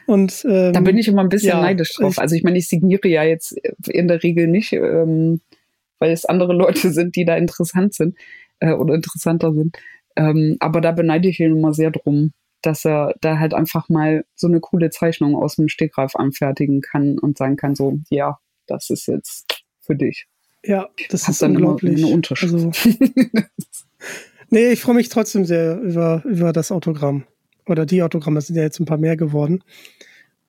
Und 0.06 0.44
ähm, 0.48 0.72
da 0.72 0.80
bin 0.80 0.98
ich 0.98 1.08
immer 1.08 1.22
ein 1.22 1.28
bisschen 1.28 1.50
ja, 1.50 1.60
neidisch 1.60 1.94
drauf. 1.94 2.18
Also 2.18 2.34
ich 2.34 2.42
meine, 2.42 2.58
ich 2.58 2.68
signiere 2.68 3.08
ja 3.08 3.22
jetzt 3.22 3.56
in 3.88 4.08
der 4.08 4.22
Regel 4.22 4.46
nicht, 4.46 4.72
ähm, 4.72 5.40
weil 5.98 6.12
es 6.12 6.24
andere 6.24 6.54
Leute 6.54 6.90
sind, 6.92 7.16
die 7.16 7.24
da 7.24 7.36
interessant 7.36 7.94
sind 7.94 8.16
äh, 8.60 8.72
oder 8.72 8.94
interessanter 8.94 9.52
sind. 9.52 9.76
Ähm, 10.16 10.56
aber 10.60 10.80
da 10.80 10.92
beneide 10.92 11.28
ich 11.28 11.40
ihn 11.40 11.56
immer 11.56 11.74
sehr 11.74 11.90
drum 11.90 12.32
dass 12.62 12.84
er 12.84 13.14
da 13.20 13.38
halt 13.38 13.54
einfach 13.54 13.88
mal 13.88 14.24
so 14.34 14.46
eine 14.46 14.60
coole 14.60 14.90
Zeichnung 14.90 15.36
aus 15.36 15.56
dem 15.56 15.68
Stegreif 15.68 16.16
anfertigen 16.16 16.80
kann 16.80 17.18
und 17.18 17.38
sagen 17.38 17.56
kann, 17.56 17.74
so, 17.74 17.98
ja, 18.10 18.38
das 18.66 18.90
ist 18.90 19.06
jetzt 19.06 19.64
für 19.80 19.94
dich. 19.94 20.26
Ja, 20.64 20.88
das 21.10 21.24
Hat 21.24 21.30
ist 21.30 21.42
dann 21.42 21.52
unglaublich. 21.52 22.04
Eine 22.04 22.12
Unterschrift. 22.12 22.54
Also, 22.54 22.70
nee, 24.50 24.70
ich 24.70 24.80
freue 24.80 24.96
mich 24.96 25.08
trotzdem 25.08 25.44
sehr 25.44 25.78
über, 25.80 26.22
über 26.24 26.52
das 26.52 26.72
Autogramm. 26.72 27.24
Oder 27.68 27.86
die 27.86 28.02
Autogramme 28.02 28.40
sind 28.40 28.56
ja 28.56 28.62
jetzt 28.62 28.80
ein 28.80 28.86
paar 28.86 28.98
mehr 28.98 29.16
geworden. 29.16 29.62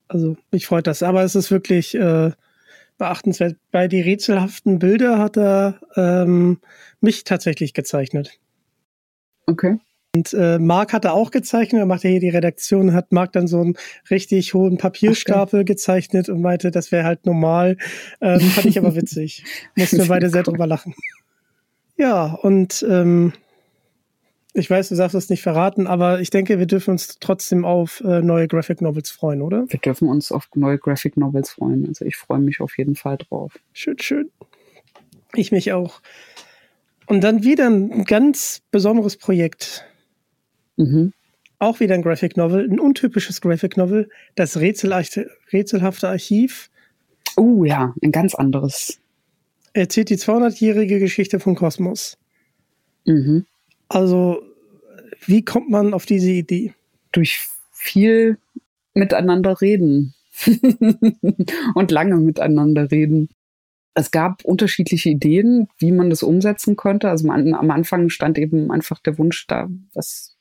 Also 0.08 0.38
mich 0.51 0.65
freut 0.65 0.88
das. 0.88 1.03
Aber 1.03 1.23
es 1.23 1.36
ist 1.36 1.51
wirklich 1.51 1.95
äh, 1.95 2.32
beachtenswert. 2.97 3.58
Bei 3.71 3.88
die 3.88 4.01
rätselhaften 4.01 4.79
Bilder 4.79 5.19
hat 5.19 5.38
er 5.38 5.79
ähm, 5.95 6.60
mich 7.01 7.23
tatsächlich 7.23 7.73
gezeichnet. 7.73 8.39
Okay. 9.45 9.77
Und 10.15 10.34
äh, 10.34 10.58
Marc 10.58 10.93
hatte 10.93 11.13
auch 11.13 11.29
gezeichnet, 11.29 11.82
er 11.82 11.86
machte 11.86 12.08
hier 12.08 12.19
die 12.19 12.29
Redaktion, 12.29 12.93
hat 12.93 13.12
Marc 13.12 13.32
dann 13.34 13.47
so 13.47 13.62
einen 13.62 13.75
richtig 14.10 14.55
hohen 14.55 14.77
Papierstapel 14.77 15.60
okay. 15.60 15.73
gezeichnet 15.73 16.29
und 16.29 16.41
meinte, 16.41 16.71
das 16.71 16.91
wäre 16.91 17.05
halt 17.05 17.27
normal. 17.27 17.77
Ähm, 18.19 18.39
fand 18.39 18.65
ich 18.65 18.79
aber 18.79 18.95
witzig. 18.95 19.43
Mussten 19.75 19.99
wir 19.99 20.08
beide 20.08 20.29
sehr 20.32 20.43
drüber 20.43 20.65
lachen. 20.65 20.95
Ja, 21.95 22.34
und 22.41 22.84
ähm, 22.89 23.34
ich 24.53 24.69
weiß, 24.69 24.89
du 24.89 24.95
darfst 24.95 25.15
es 25.15 25.29
nicht 25.29 25.43
verraten, 25.43 25.85
aber 25.85 26.21
ich 26.21 26.31
denke, 26.31 26.57
wir 26.57 26.65
dürfen 26.65 26.91
uns 26.91 27.19
trotzdem 27.19 27.65
auf 27.65 28.01
äh, 28.01 28.21
neue 28.21 28.47
Graphic 28.47 28.81
Novels 28.81 29.12
freuen, 29.12 29.41
oder? 29.41 29.65
Wir 29.69 29.79
dürfen 29.79 30.07
uns 30.09 30.31
auf 30.31 30.49
neue 30.55 30.79
Graphic 30.79 31.17
Novels 31.17 31.51
freuen. 31.51 31.88
Also 31.88 32.05
ich 32.05 32.17
freue 32.17 32.39
mich 32.39 32.59
auf 32.59 32.77
jeden 32.77 32.95
Fall 32.95 33.17
drauf. 33.17 33.59
Schön, 33.73 33.99
schön. 33.99 34.31
Ich 35.35 35.51
mich 35.51 35.71
auch. 35.71 36.01
Und 37.05 37.23
dann 37.23 37.43
wieder 37.43 37.69
ein 37.69 38.05
ganz 38.05 38.62
besonderes 38.71 39.17
Projekt. 39.17 39.85
Mhm. 40.77 41.13
Auch 41.59 41.79
wieder 41.79 41.93
ein 41.93 42.01
Graphic 42.01 42.38
Novel, 42.38 42.67
ein 42.67 42.79
untypisches 42.79 43.41
Graphic 43.41 43.77
Novel, 43.77 44.09
das 44.35 44.57
rätselhafte 44.57 46.07
Archiv. 46.07 46.69
Oh 47.35 47.63
ja, 47.65 47.93
ein 48.01 48.12
ganz 48.12 48.33
anderes. 48.33 48.99
Erzählt 49.73 50.09
die 50.09 50.17
200-jährige 50.17 50.99
Geschichte 50.99 51.39
von 51.39 51.55
Kosmos. 51.55 52.17
Mhm. 53.05 53.45
Also, 53.89 54.41
wie 55.25 55.43
kommt 55.43 55.69
man 55.69 55.93
auf 55.93 56.06
diese 56.06 56.32
Idee? 56.32 56.73
Durch 57.12 57.47
viel 57.71 58.38
miteinander 58.93 59.60
reden. 59.62 60.13
und 61.75 61.91
lange 61.91 62.17
miteinander 62.17 62.91
reden. 62.91 63.30
Es 63.93 64.12
gab 64.12 64.45
unterschiedliche 64.45 65.10
Ideen, 65.10 65.67
wie 65.78 65.91
man 65.91 66.10
das 66.10 66.23
umsetzen 66.23 66.75
könnte. 66.75 67.10
Also 67.10 67.30
am 67.30 67.71
Anfang 67.71 68.10
stand 68.10 68.38
eben 68.38 68.71
einfach 68.71 68.99
der 68.99 69.17
Wunsch 69.17 69.45
da, 69.47 69.67
was 69.93 70.38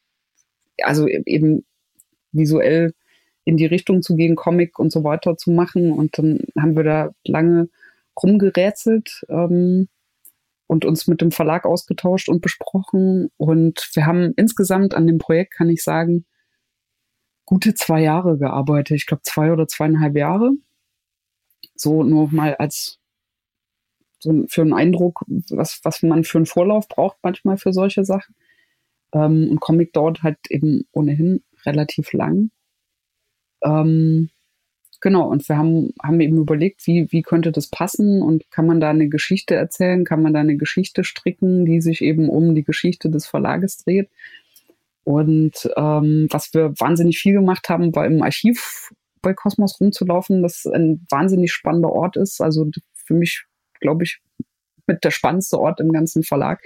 also 0.82 1.08
e-, 1.08 1.22
eben 1.26 1.64
visuell 2.32 2.94
in 3.44 3.56
die 3.56 3.66
Richtung 3.66 4.02
zu 4.02 4.14
gehen, 4.14 4.37
Comic 4.37 4.78
und 4.78 4.92
so 4.92 5.02
weiter 5.04 5.37
zu 5.37 5.50
machen. 5.50 5.92
Und 5.92 6.18
dann 6.18 6.40
haben 6.58 6.76
wir 6.76 6.84
da 6.84 7.11
lange 7.24 7.68
rumgerätselt 8.22 9.24
ähm, 9.28 9.88
und 10.68 10.85
uns 10.85 11.09
mit 11.09 11.20
dem 11.20 11.33
Verlag 11.33 11.64
ausgetauscht 11.64 12.28
und 12.28 12.40
besprochen. 12.40 13.31
Und 13.37 13.90
wir 13.94 14.07
haben 14.07 14.35
insgesamt 14.37 14.94
an 14.94 15.07
dem 15.07 15.18
Projekt, 15.18 15.54
kann 15.54 15.70
ich 15.70 15.83
sagen, 15.83 16.26
gute 17.46 17.74
zwei 17.74 18.02
Jahre 18.02 18.38
gearbeitet. 18.38 18.96
Ich 18.96 19.07
glaube 19.07 19.22
zwei 19.24 19.50
oder 19.52 19.66
zweieinhalb 19.66 20.16
Jahre. 20.16 20.52
So 21.74 22.04
nur 22.04 22.28
mal 22.31 22.54
als 22.57 23.00
so 24.18 24.44
für 24.48 24.62
einen 24.62 24.74
Eindruck, 24.74 25.24
was, 25.50 25.81
was 25.85 26.02
man 26.02 26.24
für 26.24 26.38
einen 26.38 26.46
Vorlauf 26.46 26.88
braucht 26.88 27.18
manchmal 27.22 27.57
für 27.57 27.72
solche 27.72 28.04
Sachen. 28.04 28.35
Ähm, 29.12 29.48
und 29.50 29.61
Comic 29.61 29.92
dauert 29.94 30.22
halt 30.22 30.38
eben 30.50 30.87
ohnehin 30.92 31.42
relativ 31.64 32.12
lang. 32.12 32.50
Ähm, 33.62 34.31
genau, 35.00 35.28
und 35.28 35.48
wir 35.48 35.56
haben, 35.56 35.92
haben 36.02 36.20
eben 36.20 36.38
überlegt, 36.38 36.87
wie, 36.87 37.11
wie 37.11 37.22
könnte 37.22 37.52
das 37.52 37.68
passen 37.68 38.22
und 38.22 38.50
kann 38.50 38.66
man 38.66 38.80
da 38.80 38.90
eine 38.90 39.08
Geschichte 39.08 39.54
erzählen, 39.54 40.04
kann 40.04 40.22
man 40.22 40.34
da 40.34 40.40
eine 40.40 40.56
Geschichte 40.56 41.04
stricken, 41.04 41.64
die 41.64 41.80
sich 41.80 42.02
eben 42.02 42.28
um 42.28 42.54
die 42.54 42.64
Geschichte 42.64 43.11
des 43.11 43.26
Verlages 43.26 43.78
dreht. 43.78 44.08
Und 45.04 45.70
ähm, 45.76 46.28
was 46.30 46.52
wir 46.52 46.74
wahnsinnig 46.78 47.18
viel 47.18 47.34
gemacht 47.34 47.68
haben, 47.68 47.94
war 47.94 48.06
im 48.06 48.22
Archiv 48.22 48.90
bei 49.22 49.32
Kosmos 49.32 49.80
rumzulaufen, 49.80 50.42
das 50.42 50.66
ein 50.66 51.06
wahnsinnig 51.11 51.52
spannender 51.52 51.90
Ort 51.90 52.16
ist. 52.16 52.40
Also 52.40 52.70
für 52.94 53.14
mich, 53.14 53.44
glaube 53.80 54.04
ich, 54.04 54.20
mit 54.87 55.04
der 55.04 55.11
spannendste 55.11 55.58
Ort 55.58 55.80
im 55.80 55.92
ganzen 55.92 56.22
Verlag 56.22 56.62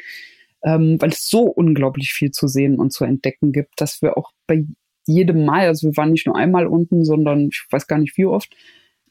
ähm, 0.64 1.01
weil 1.01 1.11
es 1.11 1.29
so 1.29 1.42
unglaublich 1.42 2.12
viel 2.12 2.31
zu 2.31 2.47
sehen 2.47 2.79
und 2.79 2.92
zu 2.92 3.05
entdecken 3.05 3.53
gibt, 3.53 3.81
dass 3.81 4.01
wir 4.03 4.16
auch 4.16 4.33
bei 4.47 4.64
jedem 5.07 5.45
Mal, 5.45 5.67
also 5.67 5.88
wir 5.88 5.97
waren 5.97 6.12
nicht 6.12 6.27
nur 6.27 6.37
einmal 6.37 6.67
unten, 6.67 7.05
sondern 7.05 7.49
ich 7.49 7.65
weiß 7.71 7.87
gar 7.87 7.99
nicht 7.99 8.17
wie 8.17 8.27
oft, 8.27 8.55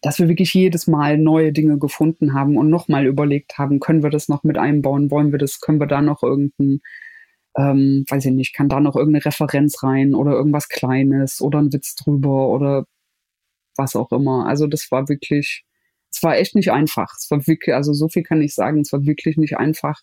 dass 0.01 0.19
wir 0.19 0.27
wirklich 0.27 0.53
jedes 0.53 0.87
Mal 0.87 1.17
neue 1.17 1.53
Dinge 1.53 1.77
gefunden 1.77 2.33
haben 2.33 2.57
und 2.57 2.69
nochmal 2.69 3.05
überlegt 3.05 3.57
haben, 3.57 3.79
können 3.79 4.03
wir 4.03 4.09
das 4.09 4.29
noch 4.29 4.43
mit 4.43 4.57
einbauen, 4.57 5.11
wollen 5.11 5.31
wir 5.31 5.39
das, 5.39 5.59
können 5.59 5.79
wir 5.79 5.87
da 5.87 6.01
noch 6.01 6.23
irgendein, 6.23 6.81
ähm, 7.57 8.05
weiß 8.09 8.25
ich 8.25 8.31
nicht, 8.31 8.55
kann 8.55 8.69
da 8.69 8.79
noch 8.79 8.95
irgendeine 8.95 9.25
Referenz 9.25 9.83
rein 9.83 10.15
oder 10.15 10.31
irgendwas 10.31 10.69
Kleines 10.69 11.41
oder 11.41 11.59
ein 11.59 11.71
Witz 11.73 11.95
drüber 11.95 12.49
oder 12.49 12.85
was 13.77 13.95
auch 13.95 14.11
immer. 14.11 14.47
Also 14.47 14.67
das 14.67 14.91
war 14.91 15.07
wirklich, 15.07 15.65
es 16.11 16.23
war 16.23 16.37
echt 16.37 16.55
nicht 16.55 16.71
einfach. 16.71 17.13
Es 17.17 17.29
war 17.29 17.45
wirklich, 17.47 17.75
also 17.75 17.93
so 17.93 18.09
viel 18.09 18.23
kann 18.23 18.41
ich 18.41 18.55
sagen, 18.55 18.81
es 18.81 18.91
war 18.91 19.05
wirklich 19.05 19.37
nicht 19.37 19.57
einfach, 19.57 20.01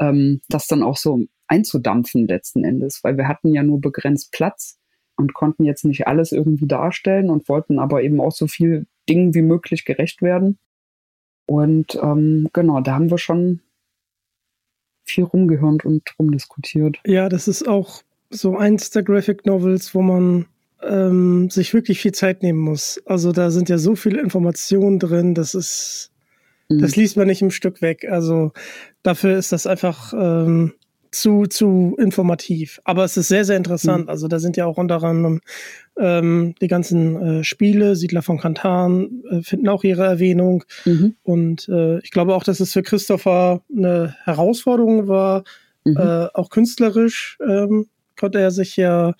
ähm, 0.00 0.40
das 0.48 0.66
dann 0.66 0.82
auch 0.82 0.96
so 0.96 1.24
einzudampfen 1.46 2.26
letzten 2.26 2.64
Endes, 2.64 3.00
weil 3.02 3.16
wir 3.16 3.28
hatten 3.28 3.54
ja 3.54 3.62
nur 3.62 3.80
begrenzt 3.80 4.32
Platz 4.32 4.78
und 5.18 5.34
konnten 5.34 5.64
jetzt 5.64 5.84
nicht 5.84 6.06
alles 6.06 6.32
irgendwie 6.32 6.66
darstellen 6.66 7.28
und 7.28 7.48
wollten 7.48 7.78
aber 7.78 8.02
eben 8.02 8.20
auch 8.20 8.32
so 8.32 8.46
viel 8.46 8.86
Dingen 9.08 9.34
wie 9.34 9.42
möglich 9.42 9.84
gerecht 9.84 10.22
werden. 10.22 10.58
Und 11.46 11.98
ähm, 12.02 12.48
genau, 12.52 12.80
da 12.80 12.94
haben 12.94 13.10
wir 13.10 13.18
schon 13.18 13.60
viel 15.04 15.24
rumgehirnt 15.24 15.84
und 15.84 16.02
rumdiskutiert. 16.18 17.00
Ja, 17.04 17.28
das 17.28 17.48
ist 17.48 17.66
auch 17.66 18.02
so 18.30 18.56
eins 18.56 18.90
der 18.90 19.02
Graphic 19.02 19.46
Novels, 19.46 19.94
wo 19.94 20.02
man 20.02 20.46
ähm, 20.82 21.50
sich 21.50 21.74
wirklich 21.74 22.00
viel 22.00 22.12
Zeit 22.12 22.42
nehmen 22.42 22.58
muss. 22.58 23.02
Also 23.06 23.32
da 23.32 23.50
sind 23.50 23.68
ja 23.68 23.78
so 23.78 23.96
viele 23.96 24.20
Informationen 24.20 24.98
drin, 24.98 25.34
das 25.34 25.54
ist, 25.54 26.12
mhm. 26.68 26.80
das 26.80 26.94
liest 26.94 27.16
man 27.16 27.26
nicht 27.26 27.42
im 27.42 27.50
Stück 27.50 27.82
weg. 27.82 28.06
Also 28.08 28.52
dafür 29.02 29.38
ist 29.38 29.50
das 29.50 29.66
einfach 29.66 30.12
ähm, 30.12 30.74
zu, 31.10 31.46
zu 31.46 31.96
informativ. 31.98 32.80
Aber 32.84 33.04
es 33.04 33.16
ist 33.16 33.28
sehr, 33.28 33.44
sehr 33.44 33.56
interessant. 33.56 34.04
Mhm. 34.04 34.10
Also 34.10 34.28
da 34.28 34.38
sind 34.38 34.56
ja 34.56 34.66
auch 34.66 34.76
unter 34.76 35.02
anderem 35.02 35.40
ähm, 35.98 36.54
die 36.60 36.68
ganzen 36.68 37.40
äh, 37.40 37.44
Spiele, 37.44 37.96
Siedler 37.96 38.22
von 38.22 38.38
Kantan, 38.38 39.22
äh, 39.30 39.42
finden 39.42 39.68
auch 39.68 39.84
ihre 39.84 40.04
Erwähnung. 40.04 40.64
Mhm. 40.84 41.16
Und 41.22 41.68
äh, 41.68 41.98
ich 42.00 42.10
glaube 42.10 42.34
auch, 42.34 42.44
dass 42.44 42.60
es 42.60 42.72
für 42.72 42.82
Christopher 42.82 43.62
eine 43.74 44.14
Herausforderung 44.24 45.08
war, 45.08 45.44
mhm. 45.84 45.96
äh, 45.96 46.26
auch 46.34 46.50
künstlerisch 46.50 47.38
ähm, 47.46 47.86
konnte 48.18 48.40
er 48.40 48.50
sich 48.50 48.76
ja 48.76 49.14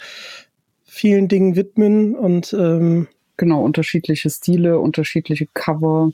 vielen 0.84 1.28
Dingen 1.28 1.56
widmen 1.56 2.14
und 2.14 2.52
ähm, 2.52 3.06
genau 3.36 3.62
unterschiedliche 3.62 4.28
Stile, 4.28 4.78
unterschiedliche 4.78 5.46
Cover 5.54 6.10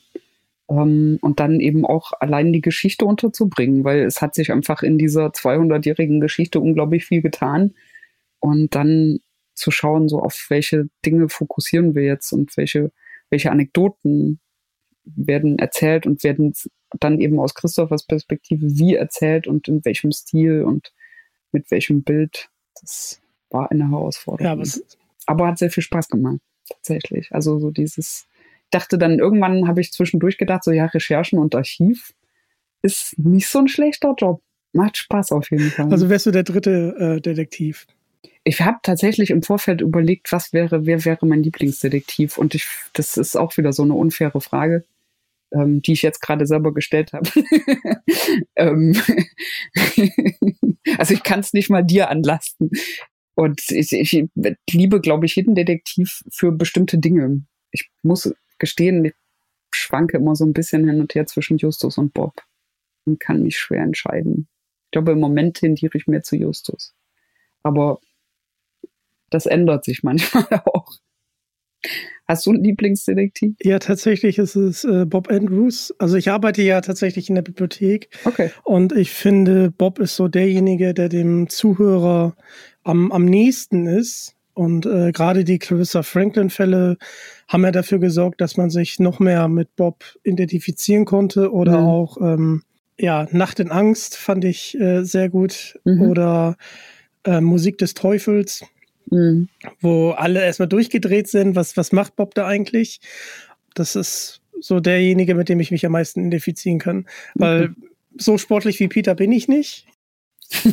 ähm, 0.68 1.18
und 1.20 1.40
dann 1.40 1.60
eben 1.60 1.84
auch 1.84 2.12
allein 2.18 2.52
die 2.52 2.62
Geschichte 2.62 3.04
unterzubringen, 3.04 3.84
weil 3.84 4.00
es 4.00 4.20
hat 4.20 4.34
sich 4.34 4.52
einfach 4.52 4.82
in 4.82 4.98
dieser 4.98 5.28
200-jährigen 5.28 6.20
Geschichte 6.20 6.60
unglaublich 6.60 7.04
viel 7.04 7.22
getan 7.22 7.74
und 8.40 8.74
dann 8.74 9.18
zu 9.54 9.70
schauen, 9.70 10.08
so 10.08 10.20
auf 10.20 10.46
welche 10.48 10.88
Dinge 11.06 11.28
fokussieren 11.28 11.94
wir 11.94 12.02
jetzt 12.02 12.32
und 12.32 12.56
welche 12.56 12.90
welche 13.30 13.50
Anekdoten 13.50 14.40
werden 15.04 15.58
erzählt 15.58 16.06
und 16.06 16.22
werden 16.24 16.54
dann 17.00 17.20
eben 17.20 17.40
aus 17.40 17.54
Christophers 17.54 18.06
Perspektive 18.06 18.66
wie 18.78 18.94
erzählt 18.94 19.46
und 19.46 19.68
in 19.68 19.84
welchem 19.84 20.12
Stil 20.12 20.62
und 20.62 20.92
mit 21.52 21.70
welchem 21.70 22.02
Bild. 22.02 22.48
Das 22.80 23.20
war 23.50 23.70
eine 23.70 23.90
Herausforderung. 23.90 24.46
Ja, 24.46 24.52
aber, 24.52 24.64
aber 25.26 25.46
hat 25.48 25.58
sehr 25.58 25.70
viel 25.70 25.82
Spaß 25.82 26.08
gemacht, 26.08 26.38
tatsächlich. 26.68 27.28
Also 27.32 27.58
so 27.58 27.70
dieses, 27.70 28.26
dachte 28.74 28.98
dann 28.98 29.18
irgendwann, 29.18 29.68
habe 29.68 29.80
ich 29.80 29.92
zwischendurch 29.92 30.36
gedacht, 30.36 30.64
so 30.64 30.72
ja, 30.72 30.86
Recherchen 30.86 31.38
und 31.38 31.54
Archiv 31.54 32.12
ist 32.82 33.18
nicht 33.18 33.48
so 33.48 33.60
ein 33.60 33.68
schlechter 33.68 34.14
Job. 34.18 34.42
Macht 34.72 34.96
Spaß 34.96 35.32
auf 35.32 35.50
jeden 35.50 35.70
Fall. 35.70 35.90
Also 35.90 36.10
wärst 36.10 36.26
du 36.26 36.32
der 36.32 36.42
dritte 36.42 36.94
äh, 36.98 37.20
Detektiv? 37.20 37.86
Ich 38.42 38.60
habe 38.60 38.78
tatsächlich 38.82 39.30
im 39.30 39.42
Vorfeld 39.42 39.80
überlegt, 39.80 40.32
was 40.32 40.52
wäre, 40.52 40.84
wer 40.84 41.04
wäre 41.04 41.24
mein 41.24 41.42
Lieblingsdetektiv? 41.42 42.36
Und 42.36 42.54
ich, 42.54 42.66
das 42.92 43.16
ist 43.16 43.36
auch 43.36 43.56
wieder 43.56 43.72
so 43.72 43.84
eine 43.84 43.94
unfaire 43.94 44.40
Frage, 44.40 44.84
ähm, 45.52 45.80
die 45.80 45.92
ich 45.92 46.02
jetzt 46.02 46.20
gerade 46.20 46.46
selber 46.46 46.74
gestellt 46.74 47.12
habe. 47.12 47.30
ähm, 48.56 49.00
also 50.98 51.14
ich 51.14 51.22
kann 51.22 51.40
es 51.40 51.52
nicht 51.52 51.70
mal 51.70 51.82
dir 51.82 52.10
anlasten. 52.10 52.70
Und 53.36 53.62
ich, 53.70 53.92
ich 53.92 54.26
liebe, 54.70 55.00
glaube 55.00 55.26
ich, 55.26 55.36
jeden 55.36 55.54
Detektiv 55.54 56.22
für 56.30 56.52
bestimmte 56.52 56.98
Dinge. 56.98 57.44
Ich 57.70 57.90
muss 58.02 58.32
gestehen, 58.64 59.04
ich 59.04 59.14
schwanke 59.70 60.16
immer 60.16 60.34
so 60.34 60.44
ein 60.44 60.54
bisschen 60.54 60.88
hin 60.88 61.00
und 61.00 61.14
her 61.14 61.26
zwischen 61.26 61.58
Justus 61.58 61.98
und 61.98 62.14
Bob 62.14 62.42
und 63.04 63.20
kann 63.20 63.42
mich 63.42 63.58
schwer 63.58 63.82
entscheiden. 63.82 64.48
Ich 64.86 64.90
glaube, 64.92 65.12
im 65.12 65.20
Moment 65.20 65.58
tendiere 65.58 65.96
ich 65.98 66.06
mehr 66.06 66.22
zu 66.22 66.36
Justus. 66.36 66.94
Aber 67.62 68.00
das 69.30 69.46
ändert 69.46 69.84
sich 69.84 70.02
manchmal 70.02 70.46
auch. 70.66 70.88
Hast 72.26 72.46
du 72.46 72.52
einen 72.52 72.64
Lieblingsdetektiv? 72.64 73.54
Ja, 73.62 73.78
tatsächlich 73.78 74.38
ist 74.38 74.56
es 74.56 74.84
äh, 74.84 75.04
Bob 75.04 75.30
Andrews. 75.30 75.92
Also 75.98 76.16
ich 76.16 76.30
arbeite 76.30 76.62
ja 76.62 76.80
tatsächlich 76.80 77.28
in 77.28 77.34
der 77.34 77.42
Bibliothek. 77.42 78.08
Okay. 78.24 78.50
Und 78.62 78.92
ich 78.92 79.10
finde, 79.10 79.70
Bob 79.70 79.98
ist 79.98 80.16
so 80.16 80.28
derjenige, 80.28 80.94
der 80.94 81.10
dem 81.10 81.50
Zuhörer 81.50 82.34
am, 82.82 83.12
am 83.12 83.26
nächsten 83.26 83.86
ist. 83.86 84.33
Und 84.54 84.86
äh, 84.86 85.12
gerade 85.12 85.44
die 85.44 85.58
Clarissa 85.58 86.02
Franklin-Fälle 86.02 86.96
haben 87.48 87.64
ja 87.64 87.72
dafür 87.72 87.98
gesorgt, 87.98 88.40
dass 88.40 88.56
man 88.56 88.70
sich 88.70 88.98
noch 89.00 89.18
mehr 89.18 89.48
mit 89.48 89.74
Bob 89.76 90.04
identifizieren 90.22 91.04
konnte. 91.04 91.52
Oder 91.52 91.80
mhm. 91.80 91.86
auch 91.86 92.16
ähm, 92.20 92.62
ja, 92.98 93.26
Nacht 93.32 93.60
in 93.60 93.70
Angst 93.70 94.16
fand 94.16 94.44
ich 94.44 94.78
äh, 94.80 95.02
sehr 95.02 95.28
gut. 95.28 95.78
Mhm. 95.84 96.02
Oder 96.02 96.56
äh, 97.24 97.40
Musik 97.40 97.78
des 97.78 97.94
Teufels 97.94 98.64
mhm. 99.10 99.48
wo 99.80 100.10
alle 100.10 100.44
erstmal 100.44 100.68
durchgedreht 100.68 101.28
sind. 101.28 101.56
Was, 101.56 101.76
was 101.76 101.92
macht 101.92 102.16
Bob 102.16 102.34
da 102.34 102.46
eigentlich? 102.46 103.00
Das 103.74 103.96
ist 103.96 104.40
so 104.60 104.80
derjenige, 104.80 105.34
mit 105.34 105.48
dem 105.48 105.60
ich 105.60 105.70
mich 105.70 105.84
am 105.86 105.92
meisten 105.92 106.20
identifizieren 106.20 106.78
kann. 106.78 107.06
Weil 107.34 107.74
so 108.16 108.38
sportlich 108.38 108.80
wie 108.80 108.88
Peter 108.88 109.14
bin 109.14 109.32
ich 109.32 109.48
nicht. 109.48 109.86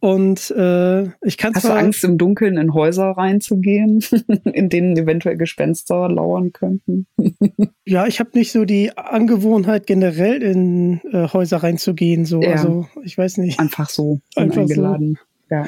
Und 0.00 0.50
äh, 0.52 1.04
ich 1.22 1.38
kann 1.38 1.54
Hast 1.54 1.64
du 1.64 1.72
Angst, 1.72 2.04
im 2.04 2.18
Dunkeln 2.18 2.56
in 2.56 2.72
Häuser 2.72 3.10
reinzugehen, 3.10 4.04
in 4.44 4.68
denen 4.68 4.96
eventuell 4.96 5.36
Gespenster 5.36 6.08
lauern 6.08 6.52
könnten? 6.52 7.06
ja, 7.84 8.06
ich 8.06 8.20
habe 8.20 8.30
nicht 8.34 8.52
so 8.52 8.64
die 8.64 8.96
Angewohnheit, 8.96 9.86
generell 9.86 10.42
in 10.42 11.00
äh, 11.12 11.28
Häuser 11.32 11.58
reinzugehen. 11.58 12.24
So. 12.26 12.40
Ja. 12.40 12.52
Also, 12.52 12.86
ich 13.02 13.18
weiß 13.18 13.38
nicht. 13.38 13.58
Einfach 13.58 13.90
so. 13.90 14.20
Einfach 14.36 14.62
eingeladen. 14.62 15.18
So. 15.48 15.56
Ja. 15.56 15.66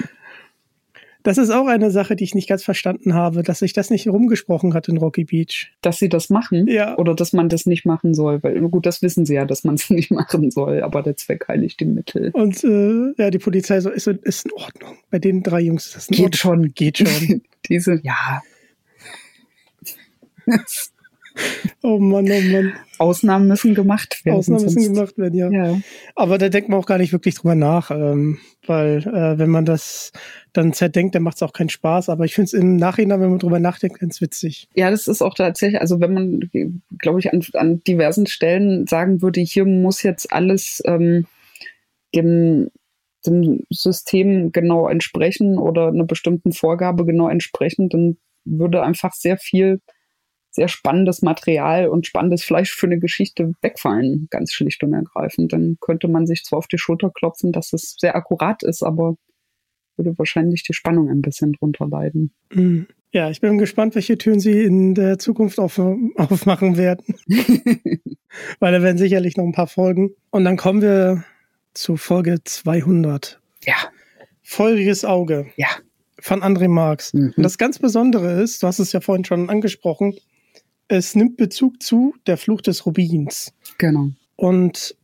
Das 1.23 1.39
ist 1.39 1.51
auch 1.51 1.67
eine 1.67 1.91
Sache, 1.91 2.17
die 2.17 2.25
ich 2.25 2.35
nicht 2.35 2.49
ganz 2.49 2.65
verstanden 2.65 3.15
habe, 3.15 3.43
dass 3.43 3.59
sich 3.59 3.73
das 3.73 3.91
nicht 3.91 4.09
rumgesprochen 4.09 4.75
hat 4.75 4.89
in 4.89 4.97
Rocky 4.97 5.25
Beach. 5.25 5.73
Dass 5.83 5.99
sie 5.99 6.09
das 6.09 6.31
machen? 6.31 6.67
Ja. 6.67 6.97
Oder 6.97 7.15
dass 7.15 7.33
man 7.33 7.49
das 7.49 7.67
nicht 7.67 7.85
machen 7.85 8.15
soll? 8.15 8.43
Weil, 8.43 8.61
gut, 8.69 8.87
das 8.87 9.03
wissen 9.03 9.27
sie 9.27 9.35
ja, 9.35 9.45
dass 9.45 9.65
man 9.65 9.75
es 9.75 9.91
nicht 9.91 10.11
machen 10.11 10.51
soll, 10.51 10.83
aber 10.83 11.03
der 11.03 11.17
Zweck 11.17 11.47
heiligt 11.49 11.81
die 11.81 11.85
Mittel. 11.85 12.31
Und 12.33 12.65
äh, 12.65 13.13
ja, 13.23 13.31
die 13.31 13.39
Polizei 13.39 13.81
so, 13.81 13.91
ist, 13.91 14.07
ist 14.07 14.47
in 14.47 14.53
Ordnung. 14.53 14.97
Bei 15.11 15.19
den 15.19 15.43
drei 15.43 15.61
Jungs 15.61 15.87
ist 15.87 15.97
das 15.97 16.09
in 16.09 16.17
Geht 16.17 16.45
Ordnung. 16.45 16.65
schon. 16.65 16.75
Geht 16.75 16.99
schon. 16.99 17.43
Diese, 17.69 18.01
ja. 18.03 18.43
Oh 21.83 21.99
Mann, 21.99 22.31
oh 22.31 22.53
Mann. 22.53 22.73
Ausnahmen 22.99 23.49
müssen 23.49 23.75
gemacht 23.75 24.25
werden. 24.25 24.37
Ausnahmen 24.37 24.65
müssen 24.65 24.93
gemacht 24.95 25.17
werden, 25.17 25.35
ja. 25.35 25.51
ja. 25.51 25.81
Aber 26.15 26.37
da 26.37 26.51
denkt 26.51 26.69
man 26.69 26.79
auch 26.79 26.87
gar 26.87 26.99
nicht 26.99 27.13
wirklich 27.13 27.37
drüber 27.37 27.55
nach, 27.55 27.91
ähm, 27.91 28.39
weil 28.67 28.99
äh, 28.99 29.39
wenn 29.39 29.49
man 29.49 29.65
das 29.65 30.13
dann 30.53 30.75
zerdenkt, 30.75 31.15
dann 31.15 31.23
macht 31.23 31.37
es 31.37 31.43
auch 31.43 31.55
keinen 31.55 31.71
Spaß. 31.71 32.11
Aber 32.11 32.27
ich 32.27 32.35
finde 32.35 32.47
es 32.47 32.53
im 32.53 32.77
Nachhinein, 32.77 33.21
wenn 33.21 33.31
man 33.31 33.39
drüber 33.39 33.61
nachdenkt, 33.61 34.01
ganz 34.01 34.21
witzig. 34.21 34.69
Ja, 34.75 34.91
das 34.91 35.09
ist 35.09 35.23
auch 35.23 35.35
tatsächlich, 35.35 35.81
also 35.81 36.01
wenn 36.01 36.13
man, 36.13 36.51
glaube 36.99 37.21
ich, 37.21 37.33
an, 37.33 37.43
an 37.55 37.83
diversen 37.85 38.27
Stellen 38.27 38.87
sagen 38.87 39.23
würde, 39.23 39.41
hier 39.41 39.65
muss 39.65 40.03
jetzt 40.03 40.33
alles 40.33 40.83
ähm, 40.85 41.27
dem 42.15 42.69
dem 43.27 43.65
System 43.71 44.53
genau 44.53 44.89
entsprechen 44.89 45.59
oder 45.59 45.89
einer 45.89 46.05
bestimmten 46.05 46.53
Vorgabe 46.53 47.05
genau 47.05 47.29
entsprechen, 47.29 47.89
dann 47.89 48.17
würde 48.45 48.83
einfach 48.83 49.13
sehr 49.13 49.37
viel 49.37 49.81
sehr 50.51 50.69
spannendes 50.69 51.23
Material 51.23 51.89
und 51.89 52.07
spannendes 52.07 52.43
Fleisch 52.43 52.73
für 52.73 52.87
eine 52.87 52.99
Geschichte 52.99 53.53
wegfallen, 53.63 54.27
ganz 54.31 54.53
schlicht 54.53 54.83
und 54.83 54.93
ergreifend. 54.93 55.53
Dann 55.53 55.77
könnte 55.81 56.09
man 56.09 56.27
sich 56.27 56.45
zwar 56.45 56.59
auf 56.59 56.67
die 56.67 56.79
Schulter 56.79 57.11
klopfen, 57.11 57.53
dass 57.53 57.73
es 57.73 57.97
sehr 57.99 58.17
akkurat 58.17 58.63
ist, 58.63 58.83
aber 58.83 59.17
würde 59.97 60.19
wahrscheinlich 60.19 60.63
die 60.63 60.75
Spannung 60.75 61.09
ein 61.09 61.23
bisschen 61.23 61.53
drunter 61.53 61.87
leiden. 61.89 62.33
Mhm. 62.53 62.87
Ja, 63.13 63.29
ich 63.29 63.41
bin 63.41 63.59
gespannt, 63.59 63.97
welche 63.97 64.17
Türen 64.19 64.39
Sie 64.39 64.63
in 64.63 64.95
der 64.95 65.19
Zukunft 65.19 65.59
auf, 65.59 65.79
aufmachen 65.79 66.77
werden. 66.77 67.17
Weil 68.61 68.73
da 68.73 68.83
werden 68.83 68.99
sicherlich 68.99 69.37
noch 69.37 69.45
ein 69.45 69.53
paar 69.53 69.67
Folgen. 69.67 70.11
Und 70.31 70.45
dann 70.45 70.57
kommen 70.57 70.81
wir 70.81 71.25
zu 71.75 71.97
Folge 71.97 72.39
200. 72.45 73.41
Ja. 73.65 73.75
Feuriges 74.43 75.05
Auge. 75.05 75.47
Ja. 75.57 75.69
Von 76.21 76.43
André 76.43 76.69
Marx. 76.69 77.13
Mhm. 77.13 77.35
Und 77.37 77.43
das 77.43 77.59
ganz 77.59 77.81
Besondere 77.81 78.41
ist, 78.41 78.63
du 78.63 78.69
hast 78.69 78.79
es 78.79 78.93
ja 78.93 79.01
vorhin 79.01 79.25
schon 79.25 79.51
angesprochen, 79.51 80.15
es 80.91 81.15
nimmt 81.15 81.37
Bezug 81.37 81.83
zu 81.83 82.15
Der 82.27 82.37
Fluch 82.37 82.61
des 82.61 82.85
Rubins. 82.85 83.55
Genau. 83.79 84.11
Und 84.37 84.97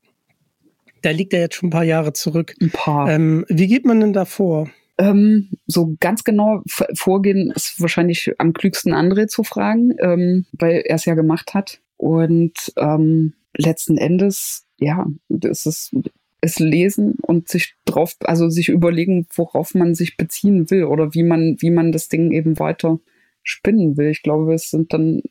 da 1.03 1.11
liegt 1.11 1.33
er 1.33 1.41
jetzt 1.41 1.55
schon 1.55 1.69
ein 1.69 1.71
paar 1.71 1.85
Jahre 1.85 2.13
zurück. 2.13 2.55
Ein 2.61 2.71
paar. 2.71 3.09
Ähm, 3.11 3.45
wie 3.49 3.69
geht 3.69 3.85
man 3.87 4.01
denn 4.01 4.13
da 4.13 4.25
vor? 4.25 4.69
Ähm, 4.99 5.51
so 5.67 5.95
ganz 6.01 6.25
genau 6.25 6.63
vorgehen 6.95 7.53
ist 7.55 7.81
wahrscheinlich 7.81 8.33
am 8.39 8.53
klügsten 8.53 8.95
André 8.95 9.29
zu 9.29 9.45
fragen, 9.45 9.95
ähm, 10.01 10.47
weil 10.53 10.83
er 10.85 10.97
es 10.97 11.05
ja 11.05 11.15
gemacht 11.15 11.55
hat. 11.55 11.81
Und 11.97 12.73
ähm, 12.77 13.35
letzten 13.57 13.97
Endes, 13.97 14.67
ja, 14.79 15.07
das 15.29 15.67
ist 15.67 15.95
es 16.41 16.59
lesen 16.59 17.15
und 17.23 17.49
sich 17.49 17.75
drauf, 17.85 18.17
also 18.25 18.49
sich 18.49 18.69
überlegen, 18.69 19.27
worauf 19.35 19.75
man 19.75 19.95
sich 19.95 20.17
beziehen 20.17 20.71
will 20.71 20.85
oder 20.85 21.15
wie 21.15 21.23
man, 21.23 21.57
wie 21.61 21.71
man 21.71 21.93
das 21.93 22.09
Ding 22.09 22.33
eben 22.33 22.59
weiter 22.59 22.99
spinnen 23.43 23.97
will. 23.97 24.11
Ich 24.11 24.23
glaube, 24.23 24.55
es 24.55 24.71
sind 24.71 24.93
dann 24.93 25.23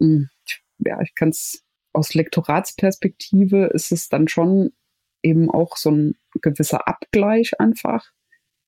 ja, 0.00 1.00
ich 1.02 1.14
kann 1.14 1.30
es 1.30 1.62
aus 1.92 2.14
Lektoratsperspektive 2.14 3.66
ist 3.66 3.92
es 3.92 4.08
dann 4.08 4.28
schon 4.28 4.72
eben 5.22 5.50
auch 5.50 5.76
so 5.76 5.90
ein 5.90 6.14
gewisser 6.40 6.86
Abgleich 6.86 7.58
einfach. 7.60 8.10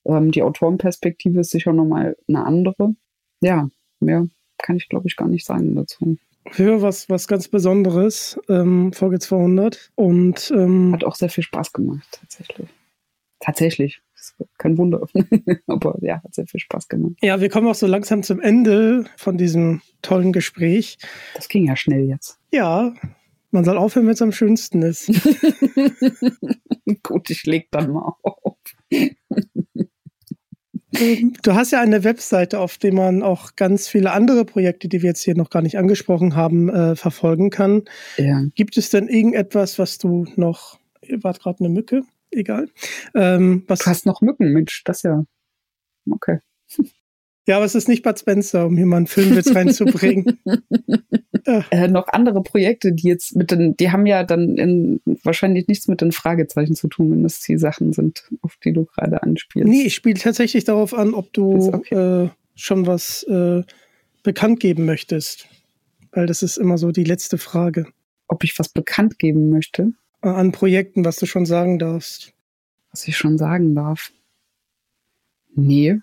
Ähm, 0.05 0.31
die 0.31 0.43
Autorenperspektive 0.43 1.39
ist 1.39 1.51
sicher 1.51 1.73
nochmal 1.73 2.17
eine 2.27 2.45
andere. 2.45 2.95
Ja, 3.41 3.69
mehr 3.99 4.27
kann 4.57 4.77
ich 4.77 4.89
glaube 4.89 5.07
ich 5.07 5.15
gar 5.15 5.27
nicht 5.27 5.45
sagen 5.45 5.75
dazu. 5.75 6.17
Für 6.51 6.81
was, 6.81 7.09
was 7.09 7.27
ganz 7.27 7.47
Besonderes, 7.47 8.37
ähm, 8.49 8.91
Folge 8.91 9.19
200 9.19 9.91
und 9.95 10.51
ähm, 10.53 10.91
hat 10.91 11.05
auch 11.05 11.15
sehr 11.15 11.29
viel 11.29 11.43
Spaß 11.43 11.71
gemacht, 11.71 12.05
tatsächlich. 12.11 12.67
Tatsächlich. 13.39 14.01
Kein 14.57 14.77
Wunder. 14.77 15.07
Aber 15.67 15.97
ja, 16.01 16.21
hat 16.23 16.33
sehr 16.33 16.47
viel 16.47 16.59
Spaß 16.59 16.87
gemacht. 16.87 17.13
Ja, 17.21 17.41
wir 17.41 17.49
kommen 17.49 17.67
auch 17.67 17.75
so 17.75 17.87
langsam 17.87 18.23
zum 18.23 18.39
Ende 18.39 19.05
von 19.17 19.37
diesem 19.37 19.81
tollen 20.01 20.31
Gespräch. 20.31 20.97
Das 21.35 21.49
ging 21.49 21.65
ja 21.65 21.75
schnell 21.75 22.07
jetzt. 22.07 22.39
Ja, 22.51 22.93
man 23.51 23.63
soll 23.63 23.77
aufhören, 23.77 24.07
wenn 24.07 24.13
es 24.13 24.21
am 24.21 24.31
schönsten 24.31 24.81
ist. 24.81 25.07
Gut, 27.03 27.29
ich 27.29 27.45
leg 27.45 27.67
dann 27.71 27.91
mal 27.91 28.13
auf. 28.23 28.57
Du 31.41 31.53
hast 31.53 31.71
ja 31.71 31.81
eine 31.81 32.03
Webseite, 32.03 32.59
auf 32.59 32.77
der 32.77 32.93
man 32.93 33.23
auch 33.23 33.55
ganz 33.55 33.87
viele 33.87 34.11
andere 34.11 34.45
Projekte, 34.45 34.87
die 34.87 35.01
wir 35.01 35.09
jetzt 35.09 35.23
hier 35.23 35.35
noch 35.35 35.49
gar 35.49 35.61
nicht 35.61 35.77
angesprochen 35.77 36.35
haben, 36.35 36.69
äh, 36.69 36.95
verfolgen 36.95 37.49
kann. 37.49 37.83
Ja. 38.17 38.43
Gibt 38.55 38.77
es 38.77 38.89
denn 38.89 39.07
irgendetwas, 39.07 39.79
was 39.79 39.97
du 39.97 40.25
noch, 40.35 40.79
war 41.21 41.33
gerade 41.33 41.59
eine 41.59 41.69
Mücke, 41.69 42.03
egal. 42.35 42.69
Ähm, 43.15 43.63
was, 43.67 43.79
du 43.79 43.85
hast 43.87 44.05
noch 44.05 44.21
Mücken, 44.21 44.51
Mensch, 44.51 44.83
das 44.83 45.03
ja. 45.03 45.23
Okay. 46.09 46.39
Ja, 47.45 47.57
aber 47.57 47.65
es 47.65 47.75
ist 47.75 47.89
nicht 47.89 48.03
Bud 48.03 48.17
Spencer, 48.17 48.65
um 48.65 48.77
hier 48.77 48.85
mal 48.85 48.97
einen 48.97 49.07
Filmwitz 49.07 49.53
reinzubringen. 49.53 50.39
äh, 51.71 51.89
noch 51.89 52.07
andere 52.07 52.41
Projekte, 52.41 52.93
die 52.93 53.09
jetzt 53.09 53.35
mit 53.35 53.51
den, 53.51 53.75
die 53.75 53.91
haben 53.91 54.05
ja 54.05 54.23
dann 54.23 54.57
in, 54.57 55.01
wahrscheinlich 55.23 55.67
nichts 55.67 55.89
mit 55.89 55.99
den 55.99 56.13
Fragezeichen 56.13 56.75
zu 56.75 56.87
tun, 56.87 57.11
wenn 57.11 57.23
das 57.23 57.41
die 57.41 57.57
Sachen 57.57 57.91
sind, 57.91 58.29
auf 58.41 58.55
die 58.63 58.71
du 58.71 58.85
gerade 58.85 59.21
anspielst. 59.23 59.67
Nee, 59.67 59.83
ich 59.83 59.93
spiele 59.93 60.17
tatsächlich 60.17 60.63
darauf 60.63 60.93
an, 60.93 61.13
ob 61.13 61.33
du 61.33 61.73
okay. 61.73 62.23
äh, 62.23 62.29
schon 62.55 62.87
was 62.87 63.23
äh, 63.23 63.63
bekannt 64.23 64.61
geben 64.61 64.85
möchtest. 64.85 65.49
Weil 66.13 66.27
das 66.27 66.43
ist 66.43 66.57
immer 66.57 66.77
so 66.77 66.91
die 66.91 67.03
letzte 67.03 67.37
Frage. 67.37 67.87
Ob 68.27 68.45
ich 68.45 68.57
was 68.57 68.69
bekannt 68.69 69.19
geben 69.19 69.49
möchte? 69.49 69.91
An 70.23 70.51
Projekten, 70.53 71.03
was 71.03 71.17
du 71.17 71.25
schon 71.25 71.45
sagen 71.45 71.79
darfst. 71.79 72.33
Was 72.91 73.07
ich 73.07 73.17
schon 73.17 73.37
sagen 73.37 73.75
darf. 73.75 74.11
Nee, 75.53 75.99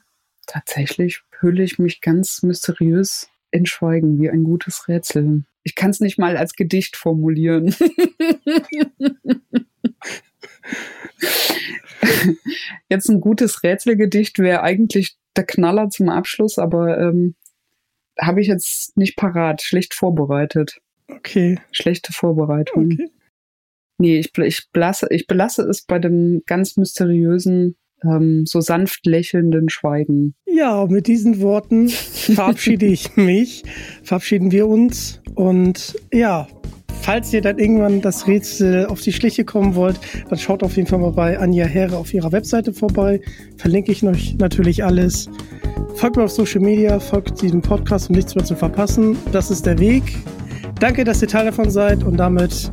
tatsächlich 0.46 1.22
hülle 1.40 1.62
ich 1.62 1.78
mich 1.78 2.02
ganz 2.02 2.42
mysteriös 2.42 3.30
in 3.50 3.64
Schweigen 3.64 4.20
wie 4.20 4.28
ein 4.28 4.44
gutes 4.44 4.88
Rätsel. 4.88 5.44
Ich 5.62 5.74
kann 5.74 5.90
es 5.90 6.00
nicht 6.00 6.18
mal 6.18 6.37
als 6.37 6.52
Gedicht 6.54 6.96
formulieren. 6.96 7.74
Jetzt 12.88 13.09
ein 13.09 13.20
gutes 13.20 13.62
Rätselgedicht 13.62 14.38
wäre 14.38 14.62
eigentlich 14.62 15.16
der 15.37 15.44
Knaller 15.44 15.88
zum 15.88 16.09
Abschluss, 16.11 16.59
aber 16.59 16.98
ähm, 16.98 17.37
habe 18.20 18.40
ich 18.42 18.48
jetzt 18.48 18.96
nicht 18.96 19.16
parat, 19.16 19.62
schlecht 19.62 19.94
vorbereitet. 19.94 20.80
Okay. 21.09 21.59
Schlechte 21.72 22.12
Vorbereitung. 22.12 22.92
Okay. 22.92 23.11
Nee, 24.00 24.18
ich, 24.18 24.36
ich, 24.38 24.66
belasse, 24.72 25.06
ich 25.10 25.26
belasse 25.26 25.62
es 25.62 25.82
bei 25.82 25.98
dem 25.98 26.42
ganz 26.46 26.76
mysteriösen 26.76 27.76
ähm, 28.04 28.44
so 28.46 28.60
sanft 28.60 29.06
lächelnden 29.06 29.68
Schweigen. 29.68 30.34
Ja, 30.46 30.86
mit 30.86 31.06
diesen 31.06 31.40
Worten 31.40 31.88
verabschiede 31.88 32.86
ich 32.86 33.16
mich, 33.16 33.62
verabschieden 34.02 34.52
wir 34.52 34.66
uns 34.66 35.20
und 35.34 35.96
ja, 36.12 36.48
falls 37.02 37.32
ihr 37.32 37.42
dann 37.42 37.58
irgendwann 37.58 38.00
das 38.00 38.26
Rätsel 38.26 38.86
auf 38.86 39.00
die 39.00 39.12
Schliche 39.12 39.44
kommen 39.44 39.74
wollt, 39.74 40.00
dann 40.28 40.38
schaut 40.38 40.62
auf 40.62 40.76
jeden 40.76 40.88
Fall 40.88 40.98
mal 40.98 41.12
bei 41.12 41.38
Anja 41.38 41.66
Herre 41.66 41.96
auf 41.96 42.12
ihrer 42.14 42.32
Webseite 42.32 42.72
vorbei. 42.72 43.20
Verlinke 43.56 43.92
ich 43.92 44.02
euch 44.02 44.36
natürlich 44.38 44.84
alles. 44.84 45.28
Folgt 45.94 46.16
mir 46.16 46.24
auf 46.24 46.30
Social 46.30 46.60
Media, 46.60 46.98
folgt 47.00 47.42
diesem 47.42 47.60
Podcast, 47.60 48.08
um 48.08 48.16
nichts 48.16 48.34
mehr 48.34 48.44
zu 48.44 48.56
verpassen. 48.56 49.16
Das 49.32 49.50
ist 49.50 49.66
der 49.66 49.78
Weg. 49.78 50.02
Danke, 50.78 51.04
dass 51.04 51.20
ihr 51.20 51.28
Teil 51.28 51.44
davon 51.44 51.70
seid 51.70 52.04
und 52.04 52.16
damit 52.16 52.72